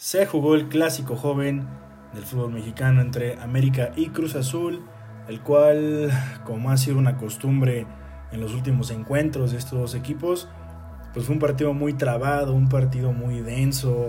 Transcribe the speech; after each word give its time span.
se 0.00 0.24
jugó 0.24 0.54
el 0.54 0.70
clásico 0.70 1.14
joven 1.14 1.68
del 2.14 2.24
fútbol 2.24 2.52
mexicano 2.52 3.02
entre 3.02 3.38
América 3.38 3.92
y 3.96 4.08
Cruz 4.08 4.34
Azul, 4.34 4.82
el 5.28 5.42
cual, 5.42 6.10
como 6.46 6.70
ha 6.70 6.78
sido 6.78 6.96
una 6.96 7.18
costumbre 7.18 7.86
en 8.32 8.40
los 8.40 8.54
últimos 8.54 8.90
encuentros 8.92 9.52
de 9.52 9.58
estos 9.58 9.78
dos 9.78 9.94
equipos, 9.94 10.48
pues 11.12 11.26
fue 11.26 11.34
un 11.34 11.38
partido 11.38 11.74
muy 11.74 11.92
trabado, 11.92 12.54
un 12.54 12.70
partido 12.70 13.12
muy 13.12 13.40
denso. 13.40 14.08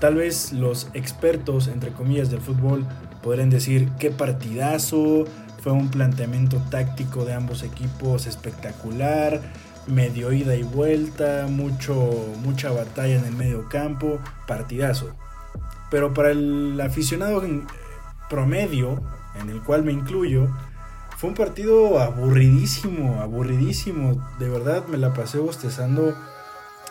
Tal 0.00 0.14
vez 0.14 0.54
los 0.54 0.88
expertos, 0.94 1.68
entre 1.68 1.90
comillas, 1.90 2.30
del 2.30 2.40
fútbol 2.40 2.86
podrían 3.22 3.50
decir 3.50 3.90
qué 3.98 4.10
partidazo, 4.10 5.26
fue 5.60 5.72
un 5.72 5.90
planteamiento 5.90 6.62
táctico 6.70 7.26
de 7.26 7.34
ambos 7.34 7.62
equipos 7.62 8.26
espectacular, 8.26 9.42
medio 9.86 10.32
ida 10.32 10.54
y 10.54 10.62
vuelta, 10.62 11.46
mucho, 11.46 11.94
mucha 12.42 12.70
batalla 12.70 13.16
en 13.16 13.26
el 13.26 13.32
medio 13.32 13.68
campo, 13.68 14.18
partidazo. 14.46 15.14
Pero 15.90 16.12
para 16.14 16.30
el 16.30 16.80
aficionado 16.80 17.42
promedio, 18.28 19.02
en 19.40 19.50
el 19.50 19.62
cual 19.62 19.84
me 19.84 19.92
incluyo, 19.92 20.48
fue 21.16 21.30
un 21.30 21.36
partido 21.36 21.98
aburridísimo, 21.98 23.20
aburridísimo. 23.20 24.22
De 24.38 24.48
verdad 24.48 24.86
me 24.86 24.98
la 24.98 25.14
pasé 25.14 25.38
bostezando 25.38 26.14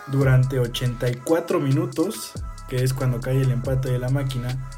durante 0.08 0.60
84 0.60 1.60
minutos, 1.60 2.32
que 2.68 2.84
es 2.84 2.94
cuando 2.94 3.20
cae 3.20 3.42
el 3.42 3.52
empate 3.52 3.92
de 3.92 4.00
la 4.00 4.10
máquina. 4.10 4.70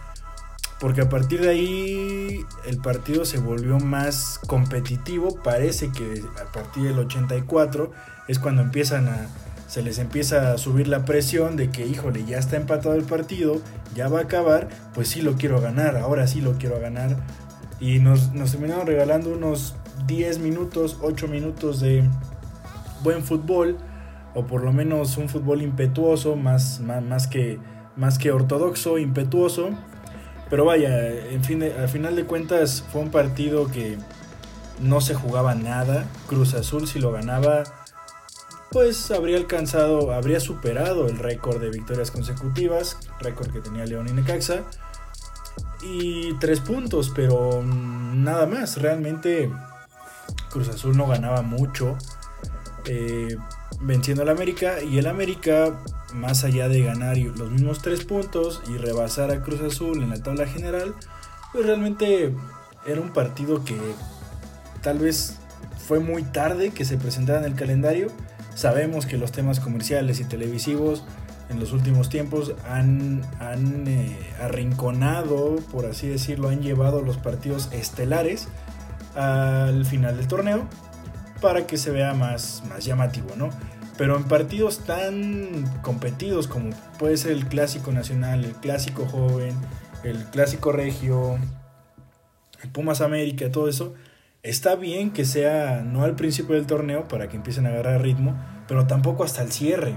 Porque 0.79 1.01
a 1.01 1.09
partir 1.09 1.41
de 1.41 1.49
ahí 1.49 2.45
el 2.65 2.77
partido 2.79 3.25
se 3.25 3.39
volvió 3.39 3.79
más 3.79 4.39
competitivo. 4.47 5.41
Parece 5.41 5.91
que 5.91 6.23
a 6.41 6.51
partir 6.51 6.83
del 6.83 6.99
84 6.99 7.91
es 8.27 8.39
cuando 8.39 8.61
empiezan 8.61 9.07
a, 9.07 9.29
se 9.67 9.81
les 9.81 9.99
empieza 9.99 10.53
a 10.53 10.57
subir 10.57 10.87
la 10.87 11.05
presión 11.05 11.57
de 11.57 11.69
que, 11.69 11.85
híjole, 11.85 12.25
ya 12.25 12.37
está 12.37 12.55
empatado 12.55 12.95
el 12.95 13.03
partido, 13.03 13.61
ya 13.93 14.07
va 14.07 14.19
a 14.19 14.23
acabar, 14.23 14.69
pues 14.93 15.09
sí 15.09 15.21
lo 15.21 15.35
quiero 15.35 15.59
ganar, 15.59 15.97
ahora 15.97 16.25
sí 16.25 16.39
lo 16.41 16.53
quiero 16.53 16.79
ganar. 16.79 17.17
Y 17.79 17.99
nos, 17.99 18.31
terminaron 18.31 18.87
regalando 18.87 19.29
unos 19.29 19.75
10 20.07 20.39
minutos, 20.39 20.97
8 21.01 21.27
minutos 21.27 21.81
de 21.81 22.03
buen 23.03 23.23
fútbol, 23.23 23.77
o 24.33 24.45
por 24.45 24.63
lo 24.63 24.71
menos 24.71 25.17
un 25.17 25.27
fútbol 25.27 25.61
impetuoso, 25.61 26.37
más, 26.37 26.79
más, 26.79 27.27
que, 27.27 27.59
más 27.97 28.17
que 28.17 28.31
ortodoxo, 28.31 28.97
impetuoso. 28.97 29.71
Pero 30.49 30.63
vaya, 30.63 31.09
en 31.09 31.43
fin, 31.43 31.61
al 31.61 31.89
final 31.89 32.15
de 32.15 32.23
cuentas 32.23 32.85
fue 32.89 33.01
un 33.01 33.11
partido 33.11 33.67
que 33.67 33.97
no 34.79 35.01
se 35.01 35.13
jugaba 35.13 35.55
nada. 35.55 36.05
Cruz 36.27 36.53
Azul 36.53 36.87
si 36.87 36.99
lo 36.99 37.11
ganaba 37.11 37.63
pues 38.71 39.11
habría 39.11 39.37
alcanzado, 39.37 40.13
habría 40.13 40.39
superado 40.39 41.07
el 41.07 41.19
récord 41.19 41.61
de 41.61 41.69
victorias 41.69 42.11
consecutivas, 42.11 42.97
récord 43.19 43.51
que 43.51 43.61
tenía 43.61 43.85
León 43.85 44.07
y 44.09 44.11
Necaxa. 44.11 44.63
Y 45.81 46.33
tres 46.39 46.59
puntos, 46.59 47.11
pero 47.15 47.63
nada 47.63 48.45
más. 48.45 48.81
Realmente 48.81 49.51
Cruz 50.49 50.69
Azul 50.69 50.97
no 50.97 51.07
ganaba 51.07 51.43
mucho 51.43 51.97
eh, 52.85 53.37
venciendo 53.79 54.23
al 54.23 54.29
América. 54.29 54.81
Y 54.81 54.97
el 54.97 55.07
América, 55.07 55.79
más 56.13 56.43
allá 56.43 56.67
de 56.67 56.81
ganar 56.81 57.17
los 57.17 57.51
mismos 57.51 57.81
tres 57.81 58.03
puntos 58.03 58.61
y 58.67 58.77
rebasar 58.77 59.31
a 59.31 59.41
Cruz 59.43 59.61
Azul 59.61 60.03
en 60.03 60.09
la 60.09 60.21
tabla 60.21 60.45
general, 60.47 60.93
pues 61.53 61.65
realmente 61.65 62.33
era 62.85 62.99
un 62.99 63.13
partido 63.13 63.63
que 63.63 63.77
tal 64.81 64.99
vez 64.99 65.37
fue 65.87 65.99
muy 65.99 66.23
tarde 66.23 66.71
que 66.71 66.85
se 66.85 66.97
presentara 66.97 67.39
en 67.39 67.45
el 67.45 67.55
calendario 67.55 68.09
Sabemos 68.57 69.05
que 69.05 69.19
los 69.19 69.31
temas 69.31 69.59
comerciales 69.59 70.19
y 70.19 70.23
televisivos 70.23 71.03
en 71.51 71.59
los 71.59 71.73
últimos 71.73 72.09
tiempos 72.09 72.55
han, 72.67 73.21
eh, 73.87 74.17
arrinconado, 74.41 75.57
por 75.71 75.85
así 75.85 76.07
decirlo, 76.07 76.49
han 76.49 76.63
llevado 76.63 77.03
los 77.03 77.17
partidos 77.17 77.69
estelares 77.71 78.47
al 79.13 79.85
final 79.85 80.17
del 80.17 80.27
torneo 80.27 80.67
para 81.39 81.67
que 81.67 81.77
se 81.77 81.91
vea 81.91 82.15
más, 82.15 82.63
más 82.67 82.83
llamativo, 82.83 83.35
¿no? 83.35 83.51
Pero 83.95 84.17
en 84.17 84.23
partidos 84.23 84.79
tan 84.79 85.63
competidos 85.83 86.47
como 86.47 86.71
puede 86.97 87.17
ser 87.17 87.33
el 87.33 87.45
clásico 87.45 87.91
nacional, 87.91 88.43
el 88.43 88.53
clásico 88.53 89.05
joven, 89.05 89.53
el 90.03 90.17
clásico 90.31 90.71
regio, 90.71 91.37
el 92.63 92.71
Pumas 92.71 93.01
América, 93.01 93.51
todo 93.51 93.69
eso, 93.69 93.93
está 94.49 94.75
bien 94.75 95.11
que 95.11 95.25
sea 95.25 95.81
no 95.85 96.03
al 96.03 96.15
principio 96.15 96.55
del 96.55 96.65
torneo 96.65 97.07
para 97.07 97.27
que 97.27 97.35
empiecen 97.35 97.65
a 97.65 97.69
agarrar 97.69 98.01
ritmo, 98.01 98.35
pero 98.67 98.87
tampoco 98.87 99.23
hasta 99.23 99.41
el 99.43 99.51
cierre. 99.51 99.95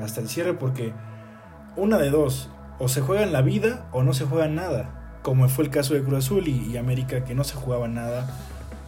Hasta 0.00 0.20
el 0.20 0.28
cierre 0.28 0.54
porque 0.54 0.92
una 1.76 1.98
de 1.98 2.10
dos, 2.10 2.50
o 2.78 2.88
se 2.88 3.00
juega 3.00 3.22
en 3.22 3.32
la 3.32 3.42
vida 3.42 3.86
o 3.92 4.02
no 4.02 4.12
se 4.12 4.24
juega 4.24 4.48
nada, 4.48 5.18
como 5.22 5.48
fue 5.48 5.64
el 5.64 5.70
caso 5.70 5.94
de 5.94 6.02
Cruz 6.02 6.24
Azul 6.24 6.48
y, 6.48 6.76
América 6.76 7.24
que 7.24 7.34
no 7.34 7.44
se 7.44 7.54
jugaba 7.54 7.86
nada. 7.86 8.28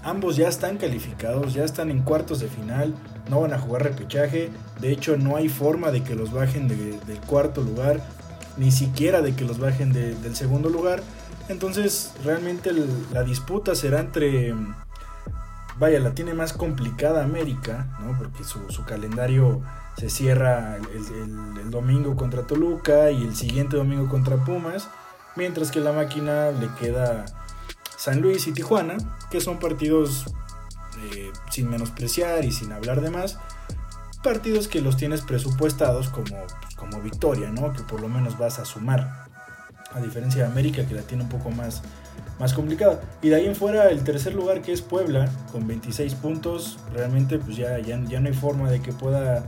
Ambos 0.03 0.37
ya 0.37 0.49
están 0.49 0.79
calificados, 0.79 1.55
ya 1.55 1.65
están 1.65 1.91
en 1.91 2.03
cuartos 2.03 2.41
de 2.41 2.49
final, 2.49 2.93
no 3.31 3.41
van 3.41 3.53
a 3.53 3.59
jugar 3.59 3.85
repechaje, 3.85 4.51
de 4.81 4.93
hecho 4.93 5.17
no 5.17 5.37
hay 5.37 5.49
forma 5.49 5.93
de 5.93 6.03
que 6.03 6.15
los 6.15 6.33
bajen 6.33 6.67
del 6.69 7.21
cuarto 7.27 7.63
lugar, 7.63 8.01
ni 8.57 8.73
siquiera 8.73 9.23
de 9.23 9.35
que 9.35 9.45
los 9.45 9.59
bajen 9.59 9.93
del 9.93 10.37
segundo 10.37 10.69
lugar. 10.69 11.03
Entonces 11.49 12.13
realmente 12.25 12.71
la 13.13 13.23
disputa 13.23 13.75
será 13.75 14.01
entre 14.01 14.53
vaya, 15.79 15.99
la 16.01 16.15
tiene 16.15 16.35
más 16.35 16.53
complicada 16.53 17.25
América, 17.25 17.89
¿no? 18.01 18.17
Porque 18.19 18.45
su, 18.45 18.85
calendario 18.85 19.63
se 19.97 20.11
cierra 20.11 20.77
el, 20.77 21.71
domingo 21.71 22.17
contra 22.17 22.47
Toluca 22.47 23.11
y 23.11 23.23
el 23.23 23.35
siguiente 23.35 23.77
domingo 23.77 24.09
contra 24.09 24.37
Pumas, 24.45 24.89
mientras 25.37 25.71
que 25.71 25.81
la 25.81 25.93
máquina 25.93 26.51
le 26.53 26.69
queda 26.79 27.25
San 27.97 28.21
Luis 28.21 28.47
y 28.47 28.53
Tijuana, 28.53 28.97
que 29.31 29.41
son 29.41 29.59
partidos 29.59 30.27
eh, 31.03 31.33
sin 31.51 31.69
menospreciar 31.69 32.45
y 32.45 32.53
sin 32.53 32.73
hablar 32.73 33.01
de 33.01 33.11
más, 33.11 33.39
partidos 34.23 34.69
que 34.69 34.81
los 34.81 34.97
tienes 34.97 35.23
presupuestados 35.23 36.09
como, 36.09 36.37
como 36.77 37.01
victoria, 37.01 37.51
¿no? 37.51 37.73
Que 37.73 37.83
por 37.83 38.01
lo 38.01 38.09
menos 38.09 38.39
vas 38.39 38.59
a 38.59 38.65
sumar, 38.65 39.27
a 39.93 40.01
diferencia 40.01 40.45
de 40.45 40.51
América 40.51 40.87
que 40.87 40.95
la 40.95 41.03
tiene 41.03 41.25
un 41.25 41.29
poco 41.29 41.51
más 41.51 41.83
más 42.39 42.53
complicada. 42.55 43.01
Y 43.23 43.29
de 43.29 43.37
ahí 43.37 43.47
en 43.47 43.55
fuera, 43.55 43.89
el 43.91 44.03
tercer 44.05 44.35
lugar 44.35 44.63
que 44.63 44.73
es 44.73 44.83
Puebla, 44.83 45.31
con 45.53 45.67
26 45.67 46.15
puntos, 46.17 46.79
realmente 46.93 47.39
pues 47.39 47.57
ya, 47.57 47.79
ya, 47.79 48.01
ya 48.05 48.21
no 48.21 48.29
hay 48.29 48.35
forma 48.35 48.71
de 48.71 48.81
que 48.81 48.93
pueda 48.93 49.45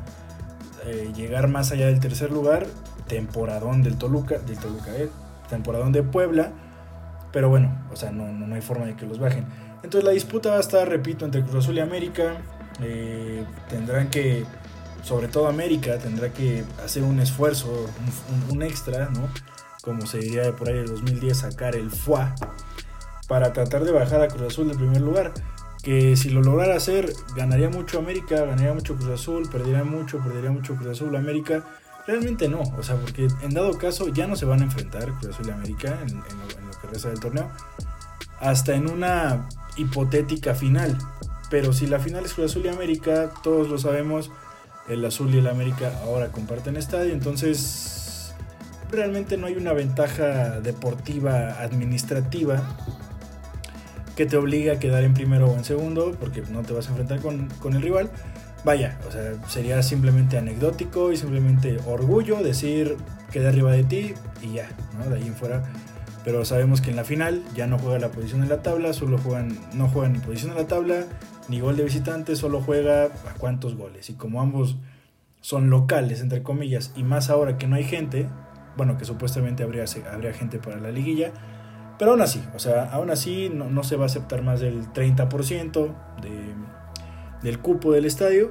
eh, 0.87 1.11
llegar 1.17 1.49
más 1.49 1.73
allá 1.73 1.87
del 1.87 2.01
tercer 2.01 2.31
lugar. 2.31 2.67
Temporadón 3.09 3.83
del 3.83 3.97
Toluca, 3.99 4.39
del 4.39 4.59
Toluca, 4.59 4.91
eh, 4.97 5.09
temporadón 5.49 5.93
de 5.93 6.03
Puebla. 6.03 6.53
Pero 7.33 7.49
bueno, 7.49 7.87
o 7.93 7.97
sea, 7.97 8.13
no, 8.13 8.33
no, 8.33 8.55
hay 8.55 8.63
forma 8.63 8.87
de 8.87 8.97
que 8.97 9.07
los 9.07 9.19
bajen. 9.19 9.45
Entonces 9.83 10.05
la 10.05 10.13
disputa 10.13 10.51
va 10.51 10.57
a 10.57 10.61
estar, 10.61 10.89
repito, 10.89 11.25
entre 11.25 11.43
Cruz 11.43 11.65
Azul 11.65 11.77
y 11.77 11.81
América. 11.81 12.39
Eh, 12.81 13.45
tendrán 13.69 14.09
que, 14.09 14.45
sobre 15.03 15.29
todo 15.29 15.49
América, 15.49 15.99
tendrá 15.99 16.33
que 16.33 16.65
hacer 16.85 17.03
un 17.03 17.21
esfuerzo, 17.21 17.87
un, 18.51 18.63
extra, 18.63 19.09
¿no? 19.11 19.29
Como 19.83 20.07
se 20.07 20.19
diría 20.19 20.55
por 20.57 20.69
ahí 20.69 20.75
de 20.75 20.85
2010, 20.85 21.39
sacar 21.39 21.77
el 21.77 21.91
FUA 21.91 22.35
para 23.29 23.53
tratar 23.53 23.85
de 23.85 23.93
bajar 23.93 24.21
a 24.23 24.29
Cruz 24.29 24.53
Azul 24.53 24.69
del 24.69 24.77
primer 24.77 25.01
lugar. 25.01 25.33
Que 25.83 26.17
si 26.17 26.31
lo 26.31 26.43
lograra 26.43 26.77
hacer, 26.77 27.13
ganaría 27.37 27.69
mucho 27.69 27.99
América, 27.99 28.45
ganaría 28.45 28.73
mucho 28.73 28.97
Cruz 28.97 29.11
Azul, 29.11 29.49
perdería 29.51 29.85
mucho, 29.85 30.19
perdería 30.19 30.51
mucho 30.51 30.75
Cruz 30.75 30.89
Azul, 30.89 31.15
América. 31.15 31.65
Realmente 32.07 32.49
no, 32.49 32.61
o 32.61 32.83
sea, 32.83 32.97
porque 32.97 33.29
en 33.43 33.55
dado 33.55 33.77
caso 33.79 34.09
ya 34.09 34.27
no 34.27 34.37
se 34.37 34.47
van 34.47 34.61
a 34.61 34.65
enfrentar 34.65 35.13
Cruz 35.19 35.35
Azul 35.35 35.49
y 35.49 35.51
América 35.51 35.99
en, 36.07 36.17
lo, 36.17 36.81
que 36.81 36.87
resta 36.89 37.09
del 37.09 37.21
torneo, 37.21 37.51
hasta 38.41 38.75
en 38.75 38.91
una 38.91 39.49
hipotética 39.77 40.55
final. 40.55 40.97
Pero 41.51 41.73
si 41.73 41.87
la 41.87 42.01
final 42.01 42.25
es 42.25 42.35
Cruz 42.35 42.51
Azul 42.51 42.67
y 42.67 42.69
América, 42.69 43.31
todos 43.43 43.69
lo 43.69 43.79
sabemos, 43.79 44.31
el 44.89 45.05
Azul 45.05 45.35
y 45.35 45.39
el 45.39 45.47
América 45.47 45.93
ahora 46.05 46.29
comparten 46.29 46.77
estadio, 46.77 47.13
entonces 47.13 48.35
realmente 48.91 49.37
no 49.37 49.47
hay 49.47 49.57
una 49.57 49.73
ventaja 49.73 50.61
deportiva 50.61 51.61
administrativa 51.61 52.63
que 54.17 54.27
te 54.27 54.37
obliga 54.37 54.73
a 54.73 54.79
quedar 54.79 55.05
en 55.05 55.15
primero 55.15 55.47
o 55.47 55.57
en 55.57 55.65
segundo, 55.65 56.17
porque 56.19 56.43
no 56.51 56.63
te 56.63 56.73
vas 56.73 56.87
a 56.87 56.91
enfrentar 56.91 57.21
con, 57.21 57.51
el 57.75 57.83
rival. 57.83 58.11
Vaya, 58.65 58.99
o 59.07 59.13
sea, 59.13 59.35
sería 59.47 59.83
simplemente 59.83 60.39
anecdótico 60.39 61.13
y 61.13 61.17
simplemente 61.17 61.79
orgullo 61.87 62.43
decir 62.43 62.97
quedé 63.31 63.47
arriba 63.49 63.71
de 63.73 63.85
ti 63.85 64.15
y 64.43 64.55
ya, 64.55 64.69
¿no? 64.99 65.09
De 65.11 65.19
ahí 65.19 65.27
en 65.27 65.35
fuera. 65.35 65.63
Pero 66.25 66.45
sabemos 66.45 66.81
que 66.81 66.91
en 66.91 66.97
la 66.97 67.05
final 67.05 67.45
ya 67.55 67.69
no 67.69 67.79
juega 67.79 68.01
la 68.01 68.09
posición 68.09 68.43
en 68.43 68.49
la 68.49 68.63
tabla, 68.63 68.93
solo 68.95 69.19
juegan, 69.19 69.57
no 69.75 69.87
juegan 69.89 70.15
ni 70.15 70.19
posición 70.19 70.53
en 70.53 70.57
la 70.57 70.67
tabla, 70.67 71.05
ni 71.49 71.61
gol 71.61 71.77
de 71.77 71.85
visitante, 71.85 72.35
solo 72.35 72.61
juega 72.61 73.05
a 73.05 73.35
cuántos 73.39 73.77
goles. 73.77 74.11
Y 74.11 74.15
como 74.15 74.41
ambos 74.41 74.77
son 75.43 75.71
locales, 75.71 76.23
entre 76.23 76.43
comillas, 76.43 76.91
y 76.97 77.05
más 77.05 77.31
ahora 77.31 77.59
que 77.59 77.69
no 77.69 77.77
hay 77.77 77.85
gente, 77.85 78.27
bueno, 78.77 78.97
que 78.97 79.05
supuestamente 79.05 79.63
habría, 79.63 79.85
habría 80.13 80.33
gente 80.33 80.59
para 80.59 80.81
la 80.81 80.91
liguilla, 80.91 81.33
pero 81.99 82.13
aún 82.13 82.21
así, 82.21 82.43
o 82.55 82.59
sea, 82.59 82.85
aún 82.91 83.11
así 83.11 83.49
no, 83.49 83.83
se 83.83 83.97
va 83.97 84.05
a 84.05 84.07
aceptar 84.07 84.43
más 84.43 84.61
del 84.61 84.93
30% 84.93 85.95
de, 86.23 86.55
del 87.43 87.59
cupo 87.59 87.93
del 87.93 88.05
estadio. 88.05 88.51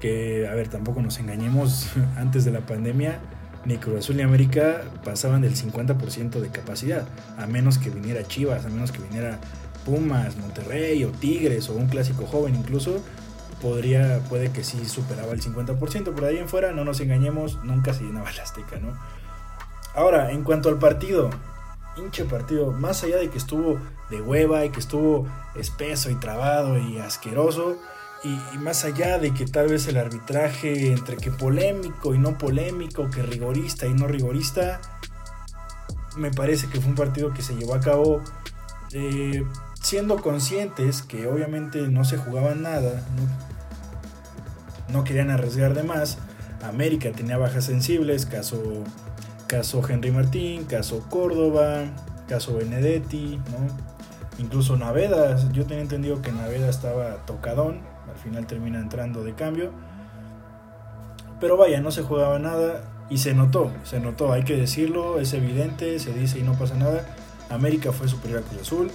Que, 0.00 0.48
a 0.50 0.54
ver, 0.54 0.68
tampoco 0.68 1.02
nos 1.02 1.18
engañemos, 1.18 1.88
antes 2.16 2.44
de 2.44 2.52
la 2.52 2.60
pandemia 2.60 3.18
ni 3.64 3.76
Cruz 3.76 3.98
Azul 3.98 4.16
ni 4.16 4.22
América 4.22 4.82
pasaban 5.04 5.42
del 5.42 5.54
50% 5.54 6.40
de 6.40 6.48
capacidad, 6.48 7.06
a 7.36 7.46
menos 7.46 7.78
que 7.78 7.90
viniera 7.90 8.22
Chivas, 8.24 8.64
a 8.64 8.68
menos 8.68 8.92
que 8.92 9.02
viniera 9.02 9.38
Pumas, 9.84 10.36
Monterrey 10.36 11.04
o 11.04 11.10
Tigres 11.10 11.68
o 11.68 11.74
un 11.74 11.86
clásico 11.88 12.26
joven 12.26 12.54
incluso, 12.54 13.02
podría, 13.60 14.20
puede 14.28 14.50
que 14.50 14.64
sí 14.64 14.84
superaba 14.86 15.32
el 15.32 15.42
50%, 15.42 16.14
por 16.14 16.24
ahí 16.24 16.38
en 16.38 16.48
fuera, 16.48 16.72
no 16.72 16.84
nos 16.84 17.00
engañemos, 17.00 17.62
nunca 17.64 17.92
se 17.92 18.04
llenaba 18.04 18.30
la 18.32 18.42
Azteca, 18.42 18.78
¿no? 18.78 18.94
Ahora, 19.94 20.30
en 20.30 20.44
cuanto 20.44 20.68
al 20.68 20.78
partido, 20.78 21.30
hinche 21.96 22.24
partido, 22.24 22.72
más 22.72 23.02
allá 23.04 23.16
de 23.16 23.30
que 23.30 23.38
estuvo 23.38 23.78
de 24.10 24.20
hueva 24.20 24.64
y 24.64 24.70
que 24.70 24.80
estuvo 24.80 25.26
espeso 25.54 26.10
y 26.10 26.14
trabado 26.16 26.78
y 26.78 26.98
asqueroso, 26.98 27.76
y, 28.22 28.58
más 28.58 28.84
allá 28.84 29.18
de 29.18 29.32
que 29.32 29.46
tal 29.46 29.68
vez 29.68 29.86
el 29.88 29.96
arbitraje 29.96 30.92
entre 30.92 31.16
que 31.16 31.30
polémico 31.30 32.14
y 32.14 32.18
no 32.18 32.36
polémico, 32.36 33.08
que 33.08 33.22
rigorista 33.22 33.86
y 33.86 33.94
no 33.94 34.06
rigorista, 34.06 34.80
me 36.16 36.30
parece 36.30 36.68
que 36.68 36.80
fue 36.80 36.90
un 36.90 36.96
partido 36.96 37.32
que 37.32 37.40
se 37.40 37.54
llevó 37.54 37.74
a 37.74 37.80
cabo 37.80 38.20
eh, 38.92 39.42
siendo 39.80 40.20
conscientes 40.20 41.02
que 41.02 41.26
obviamente 41.26 41.88
no 41.88 42.04
se 42.04 42.18
jugaba 42.18 42.54
nada, 42.54 43.06
no, 44.88 45.04
querían 45.04 45.30
arriesgar 45.30 45.74
de 45.74 45.84
más. 45.84 46.18
América 46.62 47.10
tenía 47.12 47.38
bajas 47.38 47.64
sensibles, 47.64 48.26
caso, 48.26 48.60
caso 49.50 49.82
Henry 49.86 50.12
Martín, 50.12 50.64
caso 50.64 51.04
Córdoba, 51.10 51.86
caso 52.28 52.54
Benedetti, 52.54 53.40
incluso 54.38 54.76
Naveda. 54.76 55.36
Yo 55.50 55.66
tenía 55.66 55.82
entendido 55.82 56.22
que 56.22 56.30
Naveda 56.30 56.68
estaba 56.68 57.26
tocadón, 57.26 57.80
al 58.08 58.16
final 58.22 58.46
termina 58.46 58.78
entrando 58.78 59.24
de 59.24 59.34
cambio. 59.34 59.72
Pero 61.40 61.56
vaya, 61.56 61.80
no 61.80 61.90
se 61.90 62.02
jugaba 62.02 62.38
nada 62.38 62.84
y 63.10 63.18
se 63.18 63.34
notó, 63.34 63.72
se 63.82 63.98
notó, 63.98 64.32
hay 64.32 64.44
que 64.44 64.56
decirlo, 64.56 65.18
es 65.18 65.32
evidente, 65.32 65.98
se 65.98 66.12
dice 66.12 66.38
y 66.38 66.42
no 66.44 66.52
pasa 66.52 66.76
nada. 66.76 67.04
América 67.48 67.90
fue 67.90 68.06
superior 68.06 68.44
a 68.44 68.48
Cruz 68.48 68.62
Azul 68.62 68.92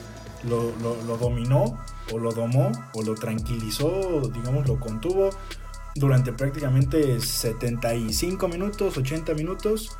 lo, 0.47 1.17
dominó 1.17 1.77
o 2.13 2.17
lo 2.17 2.31
domó 2.31 2.71
o 2.93 3.01
lo 3.01 3.15
tranquilizó, 3.15 4.21
digamos, 4.33 4.67
lo 4.67 4.79
contuvo 4.79 5.31
durante 5.95 6.31
prácticamente 6.31 7.19
75 7.19 8.47
minutos, 8.47 8.97
80 8.97 9.33
minutos. 9.33 9.97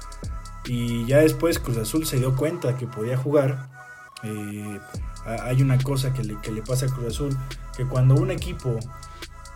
Y 0.68 1.06
ya 1.06 1.20
después 1.20 1.60
Cruz 1.60 1.78
Azul 1.78 2.06
se 2.06 2.18
dio 2.18 2.36
cuenta 2.36 2.78
que 2.78 2.88
podía 2.88 3.18
jugar. 3.18 3.70
Eh, 4.24 4.80
hay 5.26 5.62
una 5.62 5.78
cosa 5.78 6.14
que 6.14 6.24
le, 6.24 6.40
que 6.42 6.52
le, 6.52 6.62
pasa 6.62 6.86
a 6.86 6.90
Cruz 6.90 7.08
Azul, 7.08 7.38
que 7.76 7.86
cuando 7.86 8.16
un 8.16 8.32
equipo, 8.32 8.78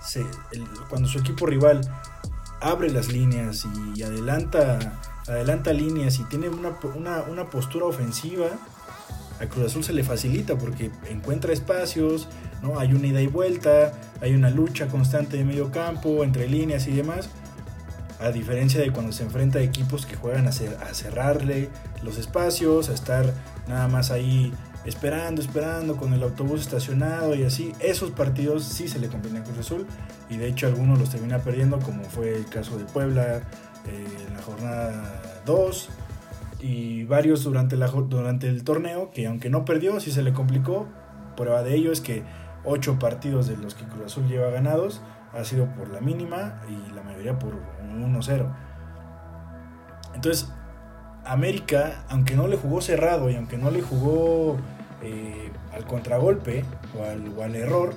se, 0.03 0.25
cuando 0.89 1.07
su 1.07 1.19
equipo 1.19 1.45
rival 1.45 1.81
abre 2.61 2.89
las 2.89 3.11
líneas 3.11 3.65
y 3.95 4.03
adelanta, 4.03 4.99
adelanta 5.27 5.73
líneas 5.73 6.19
y 6.19 6.23
tiene 6.25 6.49
una, 6.49 6.77
una, 6.95 7.21
una 7.23 7.49
postura 7.49 7.85
ofensiva, 7.85 8.47
a 9.39 9.45
Cruz 9.45 9.67
Azul 9.67 9.83
se 9.83 9.93
le 9.93 10.03
facilita 10.03 10.57
porque 10.57 10.91
encuentra 11.09 11.53
espacios, 11.53 12.27
¿no? 12.61 12.77
Hay 12.77 12.93
una 12.93 13.07
ida 13.07 13.21
y 13.21 13.27
vuelta, 13.27 13.93
hay 14.21 14.33
una 14.33 14.49
lucha 14.49 14.87
constante 14.87 15.37
de 15.37 15.45
medio 15.45 15.71
campo, 15.71 16.23
entre 16.23 16.47
líneas 16.47 16.87
y 16.87 16.91
demás. 16.91 17.29
A 18.19 18.31
diferencia 18.31 18.81
de 18.81 18.91
cuando 18.91 19.13
se 19.13 19.23
enfrenta 19.23 19.59
a 19.59 19.61
equipos 19.61 20.05
que 20.05 20.15
juegan 20.15 20.47
a, 20.47 20.51
cerrarle 20.51 21.69
los 22.03 22.17
espacios, 22.17 22.89
a 22.89 22.93
estar 22.93 23.33
nada 23.67 23.87
más 23.87 24.11
ahí 24.11 24.53
esperando, 24.83 25.41
esperando 25.41 25.95
con 25.95 26.13
el 26.13 26.23
autobús 26.23 26.61
estacionado 26.61 27.33
y 27.35 27.43
así. 27.43 27.71
Esos 27.79 28.11
partidos 28.11 28.63
sí 28.63 28.89
se 28.89 28.99
le 28.99 29.07
a 29.07 29.09
Cruz 29.43 29.59
Azul 29.59 29.87
y 30.29 30.37
de 30.37 30.47
hecho 30.47 30.67
algunos 30.67 30.99
los 30.99 31.09
termina 31.09 31.39
perdiendo 31.39 31.79
como 31.79 32.03
fue 32.03 32.35
el 32.35 32.45
caso 32.45 32.77
de 32.77 32.85
Puebla 32.85 33.41
eh, 33.87 34.07
en 34.27 34.33
la 34.33 34.41
jornada 34.41 35.41
2 35.45 35.89
y 36.61 37.05
varios 37.05 37.43
durante, 37.43 37.77
la, 37.77 37.87
durante 37.87 38.49
el 38.49 38.65
torneo 38.65 39.11
que 39.11 39.27
aunque 39.27 39.49
no 39.49 39.63
perdió, 39.63 39.99
sí 40.01 40.11
se 40.11 40.23
le 40.23 40.33
complicó. 40.33 40.87
Prueba 41.37 41.63
de 41.63 41.75
ello 41.75 41.93
es 41.93 42.01
que 42.01 42.23
ocho 42.65 42.99
partidos 42.99 43.47
de 43.47 43.55
los 43.55 43.75
que 43.75 43.85
Cruz 43.85 44.07
Azul 44.07 44.27
lleva 44.27 44.49
ganados 44.49 45.01
ha 45.33 45.43
sido 45.43 45.67
por 45.67 45.89
la 45.89 46.01
mínima 46.01 46.61
y 46.67 46.93
la 46.93 47.03
mayoría 47.03 47.37
por 47.37 47.53
1-0. 47.83 48.53
Entonces, 50.15 50.51
América, 51.25 52.03
aunque 52.09 52.35
no 52.35 52.47
le 52.47 52.57
jugó 52.57 52.81
cerrado 52.81 53.29
y 53.29 53.35
aunque 53.35 53.57
no 53.57 53.71
le 53.71 53.81
jugó 53.81 54.57
eh, 55.01 55.51
al 55.73 55.85
contragolpe 55.85 56.65
o 56.97 57.41
al, 57.41 57.55
error, 57.55 57.93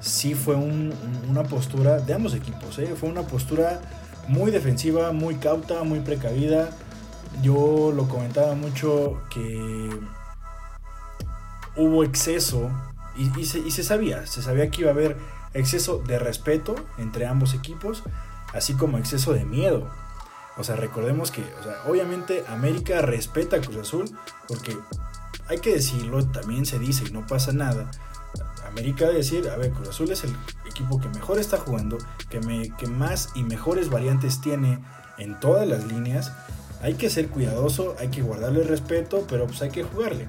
sí 0.00 0.34
fue 0.34 0.56
una 0.56 1.42
postura 1.44 1.98
de 1.98 2.14
ambos 2.14 2.34
equipos. 2.34 2.78
¿eh? 2.78 2.94
Fue 2.98 3.08
una 3.08 3.22
postura 3.22 3.80
muy 4.28 4.50
defensiva, 4.50 5.12
muy 5.12 5.36
cauta, 5.36 5.82
muy 5.84 6.00
precavida 6.00 6.70
yo 7.42 7.92
lo 7.94 8.08
comentaba 8.08 8.54
mucho 8.54 9.22
que 9.30 9.90
hubo 11.76 12.04
exceso 12.04 12.70
y, 13.16 13.44
se, 13.44 13.82
sabía, 13.82 14.26
se 14.26 14.42
sabía 14.42 14.70
que 14.70 14.82
iba 14.82 14.90
a 14.90 14.94
haber 14.94 15.16
exceso 15.54 15.98
de 15.98 16.18
respeto 16.18 16.74
entre 16.98 17.26
ambos 17.26 17.54
equipos, 17.54 18.02
así 18.52 18.74
como 18.74 18.98
exceso 18.98 19.32
de 19.32 19.44
miedo. 19.44 19.90
O 20.56 20.64
sea, 20.64 20.76
recordemos 20.76 21.30
que, 21.30 21.44
obviamente 21.86 22.44
América 22.48 23.00
respeta 23.02 23.56
a 23.56 23.60
Cruz 23.60 23.78
Azul, 23.78 24.10
porque 24.48 24.76
hay 25.48 25.58
que 25.58 25.74
decirlo, 25.74 26.26
también 26.26 26.66
se 26.66 26.78
dice 26.78 27.04
y 27.08 27.12
no 27.12 27.26
pasa 27.26 27.52
nada. 27.52 27.90
América 28.66 29.08
decir, 29.08 29.48
a 29.48 29.56
ver, 29.56 29.72
Cruz 29.72 29.88
Azul 29.88 30.10
es 30.10 30.22
el 30.24 30.34
equipo 30.68 31.00
que 31.00 31.08
mejor 31.08 31.38
está 31.38 31.56
jugando, 31.56 31.98
que, 32.28 32.40
me, 32.40 32.70
que 32.76 32.86
más 32.86 33.30
y 33.34 33.42
mejores 33.42 33.90
variantes 33.90 34.40
tiene 34.40 34.80
en 35.18 35.38
todas 35.40 35.66
las 35.66 35.84
líneas 35.86 36.32
hay 36.82 36.94
que 36.94 37.10
ser 37.10 37.28
cuidadoso, 37.28 37.94
hay 37.98 38.08
que 38.08 38.22
guardarle 38.22 38.64
respeto, 38.64 39.26
pero 39.28 39.46
pues 39.46 39.60
hay 39.62 39.70
que 39.70 39.84
jugarle. 39.84 40.26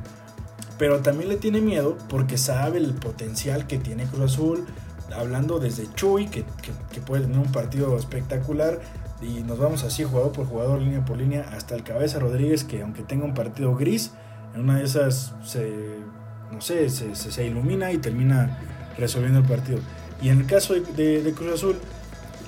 Pero 0.78 1.00
también 1.02 1.30
le 1.30 1.38
tiene 1.38 1.62
miedo 1.62 1.98
porque 2.10 2.38
sabe 2.38 2.80
el 2.80 2.94
potencial 2.94 3.68
que 3.68 3.78
tiene 3.78 4.06
Cruz 4.06 4.34
Azul, 4.34 4.66
hablando 5.14 5.60
desde 5.60 5.92
Chuy, 5.94 6.28
que, 6.28 6.44
puede 7.06 7.24
tener 7.24 7.38
un 7.38 7.52
partido 7.52 7.98
espectacular, 7.98 8.80
y 9.22 9.44
nos 9.44 9.60
vamos 9.60 9.84
así 9.84 10.04
jugador 10.04 10.32
por 10.32 10.48
jugador, 10.48 10.82
línea 10.82 11.06
por 11.06 11.18
línea, 11.18 11.48
hasta 11.54 11.76
el 11.76 11.84
Cabeza 11.84 12.20
Rodríguez, 12.20 12.64
que 12.64 12.82
aunque 12.82 13.04
tenga 13.04 13.26
un 13.26 13.34
partido 13.34 13.76
gris, 13.76 14.12
en 14.56 14.62
una 14.62 14.78
de 14.78 14.86
esas 14.86 15.34
se, 15.44 16.00
no 16.52 16.62
sé, 16.62 16.90
se, 16.90 17.46
ilumina 17.46 17.92
y 17.92 17.98
termina 17.98 18.60
resolviendo 18.98 19.40
el 19.40 19.46
partido. 19.46 19.80
Y 20.22 20.30
en 20.30 20.42
el 20.42 20.46
caso 20.46 20.74
de, 20.74 21.34
Cruz 21.36 21.54
Azul, 21.54 21.78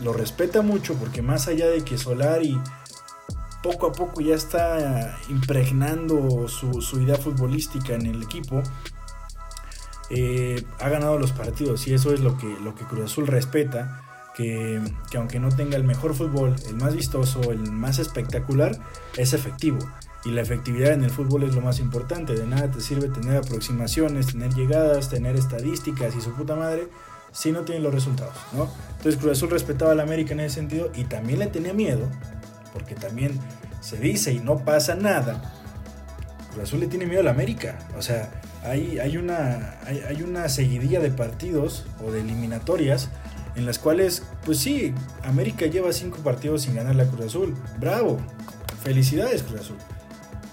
lo 0.04 0.14
respeta 0.14 0.62
mucho 0.62 0.96
porque 0.96 1.22
más 1.22 1.48
allá 1.48 1.68
de 1.68 1.84
que 1.84 1.98
Solari 1.98 2.60
poco 3.62 3.88
a 3.88 3.92
poco 3.94 4.20
ya 4.20 4.36
está 4.36 5.18
impregnando 5.30 6.48
su, 6.48 7.00
idea 7.00 7.16
futbolística 7.16 7.94
en 7.94 8.06
el 8.06 8.24
equipo. 8.24 8.62
Eh, 10.10 10.64
ha 10.80 10.90
ganado 10.90 11.18
los 11.18 11.32
partidos 11.32 11.88
y 11.88 11.94
eso 11.94 12.14
es 12.14 12.20
lo 12.20 12.38
que, 12.38 12.48
lo 12.62 12.76
que 12.76 12.86
Cruz 12.86 13.12
Azul 13.12 13.28
respeta. 13.28 14.00
Que, 14.36 14.82
aunque 15.16 15.40
no 15.40 15.50
tenga 15.50 15.78
el 15.78 15.84
mejor 15.84 16.16
fútbol, 16.16 16.56
el 16.68 16.76
más 16.76 16.96
vistoso, 16.96 17.52
el 17.52 17.72
más 17.72 18.00
espectacular, 18.00 18.80
es 19.16 19.34
efectivo. 19.34 19.78
Y 20.26 20.32
la 20.32 20.42
efectividad 20.42 20.94
en 20.94 21.04
el 21.04 21.12
fútbol 21.12 21.44
es 21.44 21.54
lo 21.54 21.62
más 21.62 21.80
importante. 21.80 22.34
De 22.34 22.48
nada 22.48 22.72
te 22.72 22.82
sirve 22.82 23.10
tener 23.10 23.38
aproximaciones, 23.38 24.28
tener 24.28 24.52
llegadas, 24.54 25.10
tener 25.10 25.36
estadísticas 25.36 26.16
y 26.16 26.22
su 26.22 26.34
puta 26.34 26.56
madre 26.56 26.88
si 27.32 27.52
no 27.52 27.62
tienen 27.62 27.84
los 27.84 27.94
resultados. 27.94 28.36
¿no? 28.54 28.72
Entonces 28.98 29.18
Cruz 29.18 29.34
Azul 29.34 29.52
respetaba 29.52 29.92
al 29.92 30.00
América 30.00 30.34
en 30.34 30.40
ese 30.40 30.56
sentido 30.56 30.92
y 30.96 31.04
también 31.04 31.40
le 31.40 31.48
tenía 31.48 31.74
miedo 31.74 32.08
porque 32.74 32.96
también 32.96 33.40
se 33.80 33.98
dice 33.98 34.34
y 34.34 34.40
no 34.40 34.66
pasa 34.66 34.96
nada, 34.96 35.54
Cruz 36.52 36.64
Azul 36.64 36.80
le 36.82 36.88
tiene 36.88 37.06
miedo 37.06 37.22
al 37.22 37.28
América. 37.28 37.80
O 37.98 38.02
sea, 38.02 38.30
hay, 38.64 39.18
una, 39.18 39.78
hay, 39.86 40.22
una 40.24 40.48
seguidilla 40.50 41.00
de 41.00 41.12
partidos 41.12 41.86
o 42.06 42.12
de 42.12 42.22
eliminatorias 42.22 43.10
en 43.56 43.66
las 43.66 43.78
cuales, 43.78 44.24
pues 44.46 44.60
sí, 44.60 44.94
América 45.24 45.66
lleva 45.68 45.94
cinco 45.94 46.20
partidos 46.20 46.64
sin 46.64 46.76
ganar 46.76 46.96
la 46.96 47.06
Cruz 47.06 47.28
Azul. 47.28 47.56
Bravo, 47.80 48.20
felicidades 48.82 49.44
Cruz 49.44 49.62
Azul. 49.62 49.78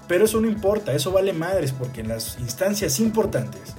Pero 0.07 0.25
eso 0.25 0.41
no 0.41 0.47
importa, 0.47 0.93
eso 0.93 1.11
vale 1.11 1.33
madres, 1.33 1.71
porque 1.71 2.01
en 2.01 2.09
las 2.09 2.37
instancias 2.39 2.99
importantes, 2.99 3.75